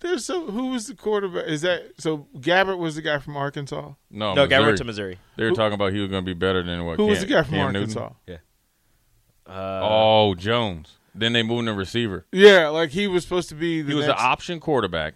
There's 0.00 0.24
so 0.24 0.50
who 0.50 0.68
was 0.68 0.86
the 0.88 0.94
quarterback? 0.94 1.46
Is 1.46 1.62
that 1.62 1.92
so? 1.98 2.26
Gabbert 2.36 2.78
was 2.78 2.96
the 2.96 3.02
guy 3.02 3.18
from 3.18 3.36
Arkansas. 3.36 3.92
No, 4.10 4.34
no, 4.34 4.44
Missouri. 4.46 4.48
Gabbert 4.48 4.76
to 4.78 4.84
Missouri. 4.84 5.18
They 5.36 5.44
were 5.44 5.50
Who- 5.50 5.54
talking 5.56 5.74
about 5.74 5.92
he 5.92 6.00
was 6.00 6.10
going 6.10 6.24
to 6.24 6.26
be 6.26 6.38
better 6.38 6.62
than 6.62 6.84
what. 6.84 6.96
Who 6.96 7.06
was 7.06 7.20
the 7.20 7.26
guy 7.26 7.42
from 7.42 7.54
Cam 7.54 7.72
Newton? 7.72 7.96
Arkansas? 7.98 8.36
Uh, 9.46 9.80
Oh, 9.82 10.34
Jones. 10.34 10.98
Then 11.14 11.32
they 11.32 11.42
moved 11.42 11.68
the 11.68 11.74
receiver. 11.74 12.26
Yeah, 12.32 12.68
like 12.68 12.90
he 12.90 13.06
was 13.06 13.22
supposed 13.22 13.48
to 13.50 13.54
be. 13.54 13.82
The 13.82 13.88
He 13.88 13.94
was 13.94 14.06
next, 14.06 14.20
an 14.20 14.26
option 14.26 14.60
quarterback 14.60 15.14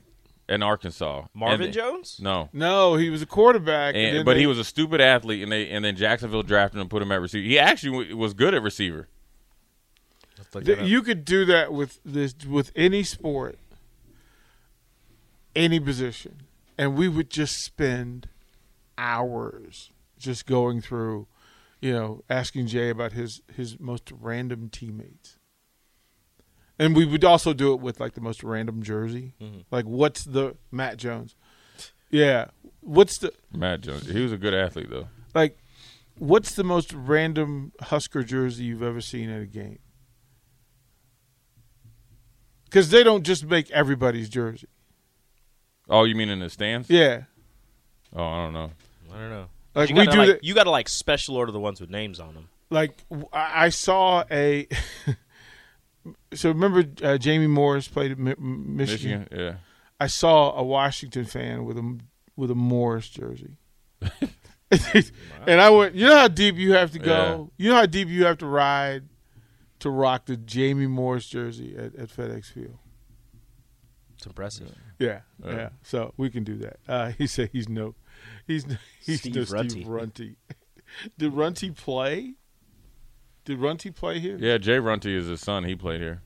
in 0.49 0.63
Arkansas. 0.63 1.25
Marvin 1.35 1.67
And- 1.67 1.73
Jones. 1.75 2.19
No, 2.21 2.49
No, 2.53 2.97
he 2.97 3.09
was 3.11 3.23
a 3.23 3.27
quarterback. 3.27 3.95
and 3.95 4.05
and, 4.05 4.17
then 4.19 4.25
but 4.25 4.35
they- 4.35 4.41
he 4.41 4.47
was 4.47 4.59
a 4.59 4.65
stupid 4.65 5.01
athlete, 5.01 5.43
and 5.43 5.51
they 5.51 5.69
and 5.71 5.85
then 5.85 5.97
Jacksonville 5.97 6.43
drafted 6.43 6.77
him 6.77 6.83
and 6.83 6.91
put 6.91 7.03
him 7.03 7.11
at 7.13 7.21
receiver. 7.21 7.47
He 7.47 7.59
actually 7.59 7.93
w- 7.99 8.17
was 8.17 8.35
good 8.35 8.53
at 8.55 8.63
receiver. 8.63 9.09
Let's 10.47 10.55
look 10.55 10.65
Th- 10.65 10.79
that 10.79 10.83
up. 10.85 10.89
you 10.89 11.03
could 11.03 11.25
do 11.25 11.45
that 11.47 11.73
with 11.73 12.01
this 12.05 12.35
with 12.49 12.73
any 12.75 13.03
sport, 13.03 13.59
any 15.55 15.81
position, 15.81 16.43
and 16.79 16.97
we 16.97 17.09
would 17.09 17.31
just 17.31 17.63
spend 17.63 18.29
hours 18.99 19.91
just 20.19 20.47
going 20.47 20.81
through, 20.81 21.27
you 21.81 21.93
know, 21.93 22.23
asking 22.29 22.67
Jay 22.69 22.91
about 22.91 23.13
his 23.13 23.41
his 23.55 23.79
most 23.81 24.11
random 24.13 24.69
teammates. 24.69 25.39
And 26.79 26.95
we 26.95 27.07
would 27.07 27.25
also 27.25 27.55
do 27.55 27.73
it 27.73 27.81
with 27.81 28.01
like 28.01 28.13
the 28.15 28.21
most 28.21 28.43
random 28.43 28.83
jersey. 28.83 29.33
Mm-hmm. 29.41 29.61
Like 29.71 29.87
what's 29.87 30.25
the 30.25 30.57
Matt 30.71 30.99
Jones? 30.99 31.35
Yeah. 32.11 32.47
What's 32.81 33.19
the 33.19 33.33
Matt 33.53 33.81
Jones. 33.81 34.09
He 34.09 34.21
was 34.23 34.33
a 34.33 34.37
good 34.37 34.55
athlete 34.55 34.91
though. 34.91 35.09
like 35.35 35.59
what's 36.19 36.55
the 36.55 36.65
most 36.65 36.93
random 36.93 37.73
Husker 37.81 38.23
jersey 38.23 38.65
you've 38.65 38.83
ever 38.83 39.01
seen 39.01 39.31
at 39.31 39.41
a 39.43 39.47
game? 39.47 39.79
Because 42.67 42.91
they 42.91 43.03
don't 43.03 43.25
just 43.25 43.45
make 43.45 43.71
everybody's 43.71 44.29
jersey. 44.29 44.69
Oh, 45.89 46.05
you 46.05 46.15
mean 46.15 46.29
in 46.29 46.41
the 46.41 46.51
stands? 46.51 46.91
Yeah, 46.91 47.23
Oh, 48.15 48.25
I 48.25 48.45
don't 48.45 48.53
know. 48.55 48.71
I 49.13 49.19
don't 49.19 49.31
know. 49.31 49.47
like 49.75 49.91
you 49.91 49.97
we 49.97 50.05
gotta, 50.07 50.11
do 50.11 50.19
like, 50.19 50.29
that. 50.29 50.45
You 50.45 50.55
got 50.55 50.65
to 50.65 50.71
like 50.71 50.89
special 50.89 51.37
order 51.37 51.53
the 51.53 51.61
ones 51.61 51.81
with 51.81 51.91
names 51.91 52.19
on 52.19 52.35
them. 52.35 52.49
Like 52.71 53.05
I 53.33 53.69
saw 53.69 54.25
a. 54.31 54.67
so 56.35 56.49
remember, 56.49 56.85
uh, 57.03 57.19
Jamie 57.19 57.47
Morris 57.47 57.89
played 57.89 58.13
at 58.13 58.19
Mi- 58.19 58.33
M- 58.33 58.77
Michigan? 58.77 59.21
Michigan. 59.21 59.39
Yeah. 59.39 59.55
I 60.01 60.07
saw 60.09 60.59
a 60.59 60.63
Washington 60.63 61.25
fan 61.25 61.65
with 61.65 61.79
a 61.79 61.99
with 62.37 62.51
a 62.51 62.55
Morris 62.55 63.09
jersey. 63.09 63.59
and 65.47 65.61
I 65.61 65.71
went, 65.71 65.95
you 65.95 66.07
know 66.07 66.17
how 66.17 66.29
deep 66.29 66.57
you 66.57 66.73
have 66.73 66.91
to 66.93 66.99
go? 66.99 67.53
You 67.57 67.71
know 67.71 67.77
how 67.77 67.87
deep 67.87 68.09
you 68.09 68.25
have 68.25 68.39
to 68.39 68.47
ride 68.47 69.05
to 69.81 69.91
rock 69.91 70.27
the 70.27 70.37
Jamie 70.37 70.87
Morris 70.87 71.27
jersey 71.29 71.75
at, 71.77 71.95
at 71.97 72.09
FedEx 72.09 72.47
Field? 72.53 72.79
It's 74.17 74.27
impressive. 74.27 74.75
Yeah, 74.99 75.21
Yeah. 75.45 75.51
yeah. 75.51 75.69
So 75.83 76.15
we 76.17 76.31
can 76.31 76.43
do 76.45 76.57
that. 76.59 76.77
Uh, 76.89 77.11
he 77.19 77.27
said 77.27 77.51
he's 77.53 77.69
no, 77.69 77.95
he's 78.47 78.65
he's 79.05 79.21
Steve 79.21 79.35
no 79.35 79.43
Runty. 79.51 79.69
Steve 79.71 79.89
Runty. 79.89 80.37
Did 81.19 81.33
Runty 81.35 81.71
play? 81.71 82.35
Did 83.45 83.59
Runty 83.59 83.91
play 83.91 84.19
here? 84.19 84.37
Yeah, 84.41 84.59
Jay 84.59 84.79
Runty 84.79 85.15
is 85.15 85.27
his 85.27 85.41
son. 85.41 85.65
He 85.65 85.75
played 85.77 86.01
here. 86.01 86.23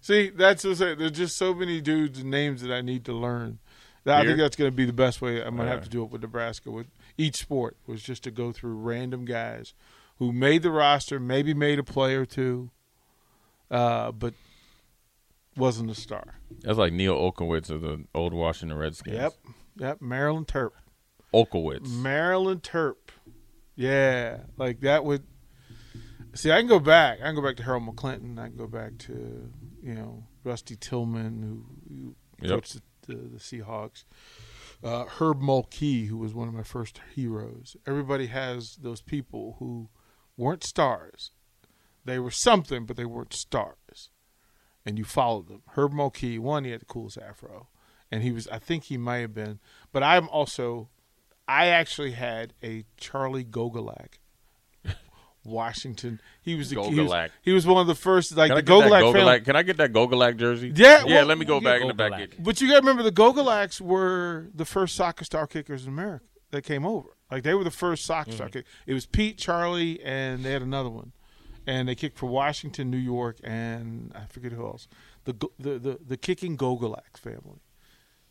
See, 0.00 0.30
that's 0.30 0.64
what 0.64 0.70
I'm 0.70 0.76
saying. 0.76 0.98
There's 0.98 1.10
just 1.12 1.36
so 1.36 1.52
many 1.54 1.80
dudes 1.80 2.20
and 2.20 2.30
names 2.30 2.62
that 2.62 2.72
I 2.72 2.80
need 2.80 3.04
to 3.04 3.12
learn. 3.12 3.58
That 4.04 4.22
I 4.22 4.24
think 4.24 4.38
that's 4.38 4.56
going 4.56 4.70
to 4.70 4.74
be 4.76 4.86
the 4.86 4.94
best 4.94 5.20
way. 5.20 5.42
I'm 5.42 5.56
going 5.56 5.58
to 5.58 5.62
have 5.64 5.68
Alright. 5.72 5.82
to 5.84 5.90
do 5.90 6.02
it 6.02 6.10
with 6.10 6.22
Nebraska. 6.22 6.70
With 6.70 6.86
each 7.18 7.36
sport 7.36 7.76
was 7.86 8.02
just 8.02 8.22
to 8.24 8.30
go 8.30 8.50
through 8.50 8.76
random 8.76 9.26
guys 9.26 9.74
who 10.20 10.32
made 10.32 10.62
the 10.62 10.70
roster, 10.70 11.18
maybe 11.18 11.52
made 11.54 11.80
a 11.80 11.82
play 11.82 12.14
or 12.14 12.24
two, 12.24 12.70
uh, 13.72 14.12
but 14.12 14.34
wasn't 15.56 15.90
a 15.90 15.94
star. 15.94 16.38
That's 16.62 16.78
like 16.78 16.92
Neal 16.92 17.16
Olkewicz 17.16 17.70
of 17.70 17.80
the 17.80 18.04
old 18.14 18.32
Washington 18.32 18.78
Redskins. 18.78 19.16
Yep, 19.16 19.32
yep. 19.78 20.00
Maryland 20.00 20.46
Terp. 20.46 20.70
Olkewicz. 21.34 21.88
Maryland 21.90 22.62
Terp. 22.62 22.96
Yeah, 23.74 24.42
like 24.56 24.80
that 24.80 25.04
would. 25.04 25.24
See, 26.34 26.52
I 26.52 26.58
can 26.60 26.68
go 26.68 26.78
back. 26.78 27.18
I 27.20 27.24
can 27.24 27.34
go 27.34 27.42
back 27.42 27.56
to 27.56 27.62
Harold 27.64 27.84
McLinton. 27.84 28.38
I 28.38 28.48
can 28.48 28.56
go 28.56 28.66
back 28.68 28.98
to 28.98 29.50
you 29.82 29.94
know 29.94 30.22
Rusty 30.44 30.76
Tillman, 30.76 31.42
who, 31.42 31.94
who 32.06 32.14
Yep. 32.42 32.50
coached 32.50 32.74
the, 33.06 33.14
the, 33.14 33.20
the 33.28 33.38
Seahawks. 33.38 34.04
Uh, 34.82 35.04
Herb 35.04 35.40
Mulkey, 35.42 36.06
who 36.08 36.16
was 36.16 36.32
one 36.34 36.48
of 36.48 36.54
my 36.54 36.62
first 36.62 37.00
heroes. 37.14 37.76
Everybody 37.86 38.26
has 38.28 38.76
those 38.76 39.02
people 39.02 39.56
who 39.58 39.88
weren't 40.40 40.64
stars. 40.64 41.30
They 42.04 42.18
were 42.18 42.30
something, 42.30 42.86
but 42.86 42.96
they 42.96 43.04
weren't 43.04 43.34
stars. 43.34 44.10
And 44.86 44.98
you 44.98 45.04
followed 45.04 45.48
them. 45.48 45.62
Herb 45.74 45.92
Mulkey, 45.92 46.38
one, 46.38 46.64
he 46.64 46.70
had 46.70 46.80
the 46.80 46.86
coolest 46.86 47.18
afro, 47.18 47.68
and 48.10 48.22
he 48.22 48.32
was. 48.32 48.48
I 48.48 48.58
think 48.58 48.84
he 48.84 48.96
might 48.96 49.18
have 49.18 49.34
been. 49.34 49.60
But 49.92 50.02
I'm 50.02 50.28
also 50.30 50.88
I 51.46 51.66
actually 51.66 52.12
had 52.12 52.54
a 52.62 52.84
Charlie 52.96 53.44
Gogolak. 53.44 54.14
Washington. 55.44 56.20
He 56.40 56.54
was 56.54 56.70
the 56.70 56.80
he 56.82 57.00
was, 57.00 57.10
Gogolak. 57.10 57.30
he 57.42 57.52
was 57.52 57.66
one 57.66 57.80
of 57.80 57.86
the 57.86 57.94
first 57.94 58.36
like 58.36 58.48
Can 58.48 58.58
I 58.58 58.60
the 58.60 58.62
get 58.62 58.78
that 58.78 58.84
Gogolak 58.84 59.02
Gogolak? 59.02 59.12
family. 59.12 59.40
Can 59.40 59.56
I 59.56 59.62
get 59.62 59.76
that 59.76 59.92
Gogolak 59.92 60.36
jersey? 60.38 60.72
Yeah, 60.74 61.04
yeah. 61.04 61.16
well, 61.16 61.26
let 61.26 61.38
me 61.38 61.44
go 61.44 61.60
back 61.60 61.82
in 61.82 61.88
the 61.88 61.94
back. 61.94 62.30
But 62.38 62.60
you 62.60 62.68
got 62.68 62.74
to 62.74 62.80
remember 62.80 63.02
the 63.02 63.12
Gogolaks 63.12 63.80
were 63.80 64.48
the 64.54 64.64
first 64.64 64.94
soccer 64.94 65.24
star 65.24 65.46
kickers 65.46 65.82
in 65.82 65.88
America 65.88 66.24
that 66.52 66.62
came 66.62 66.86
over. 66.86 67.10
Like 67.30 67.42
they 67.42 67.54
were 67.54 67.64
the 67.64 67.70
first 67.70 68.04
soccer 68.04 68.32
star 68.32 68.48
kick. 68.48 68.64
It 68.86 68.94
was 68.94 69.06
Pete, 69.06 69.38
Charlie, 69.38 70.00
and 70.02 70.44
they 70.44 70.52
had 70.52 70.62
another 70.62 70.90
one, 70.90 71.12
and 71.66 71.88
they 71.88 71.94
kicked 71.94 72.18
for 72.18 72.26
Washington, 72.26 72.90
New 72.90 72.96
York, 72.98 73.36
and 73.44 74.12
I 74.14 74.26
forget 74.26 74.52
who 74.52 74.66
else. 74.66 74.88
The 75.24 75.34
the 75.58 75.78
the, 75.78 75.98
the 76.06 76.16
kicking 76.16 76.56
Gogolak 76.56 77.16
family. 77.16 77.60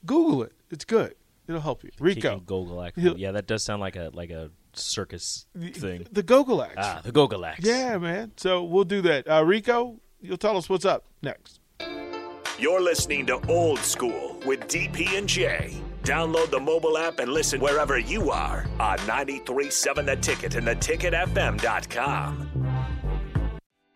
Google 0.05 0.43
it. 0.43 0.53
It's 0.69 0.85
good. 0.85 1.15
It'll 1.47 1.61
help 1.61 1.83
you. 1.83 1.89
Rico. 1.99 2.21
Kicking 2.39 2.45
Gogolak. 2.45 2.91
He'll- 2.95 3.17
Yeah, 3.17 3.31
that 3.31 3.47
does 3.47 3.63
sound 3.63 3.81
like 3.81 3.95
a 3.95 4.11
like 4.13 4.29
a 4.29 4.51
circus 4.73 5.45
thing. 5.57 6.05
The 6.11 6.23
Gogolaks. 6.23 6.73
Ah, 6.77 7.01
the 7.03 7.11
Gogolaks. 7.11 7.65
Yeah, 7.65 7.97
man. 7.97 8.31
So 8.37 8.63
we'll 8.63 8.83
do 8.83 9.01
that. 9.01 9.27
Uh, 9.29 9.43
Rico, 9.43 9.99
you'll 10.21 10.37
tell 10.37 10.57
us 10.57 10.69
what's 10.69 10.85
up 10.85 11.05
next. 11.21 11.59
You're 12.59 12.81
listening 12.81 13.25
to 13.27 13.39
Old 13.49 13.79
School 13.79 14.37
with 14.45 14.67
DP 14.67 15.17
and 15.17 15.27
J. 15.29 15.81
Download 16.09 16.49
the 16.49 16.59
mobile 16.59 16.97
app 16.97 17.19
and 17.19 17.31
listen 17.31 17.61
wherever 17.61 17.99
you 17.99 18.31
are 18.31 18.65
on 18.79 18.97
937 19.05 20.07
The 20.07 20.15
Ticket 20.15 20.55
and 20.55 20.65
theticketfm.com. 20.65 22.49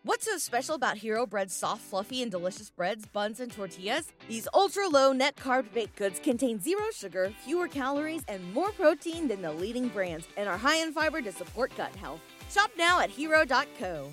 What's 0.04 0.26
so 0.26 0.38
special 0.38 0.76
about 0.76 0.96
Hero 0.98 1.26
Bread's 1.26 1.56
soft, 1.56 1.82
fluffy, 1.82 2.22
and 2.22 2.30
delicious 2.30 2.70
breads, 2.70 3.04
buns, 3.04 3.40
and 3.40 3.50
tortillas? 3.50 4.12
These 4.28 4.46
ultra 4.54 4.86
low 4.86 5.12
net 5.12 5.34
carb 5.34 5.72
baked 5.74 5.96
goods 5.96 6.20
contain 6.20 6.60
zero 6.60 6.84
sugar, 6.94 7.32
fewer 7.44 7.66
calories, 7.66 8.22
and 8.28 8.54
more 8.54 8.70
protein 8.70 9.26
than 9.26 9.42
the 9.42 9.52
leading 9.52 9.88
brands, 9.88 10.28
and 10.36 10.48
are 10.48 10.56
high 10.56 10.76
in 10.76 10.92
fiber 10.92 11.20
to 11.20 11.32
support 11.32 11.76
gut 11.76 11.96
health. 11.96 12.20
Shop 12.48 12.70
now 12.78 13.00
at 13.00 13.10
hero.co. 13.10 14.08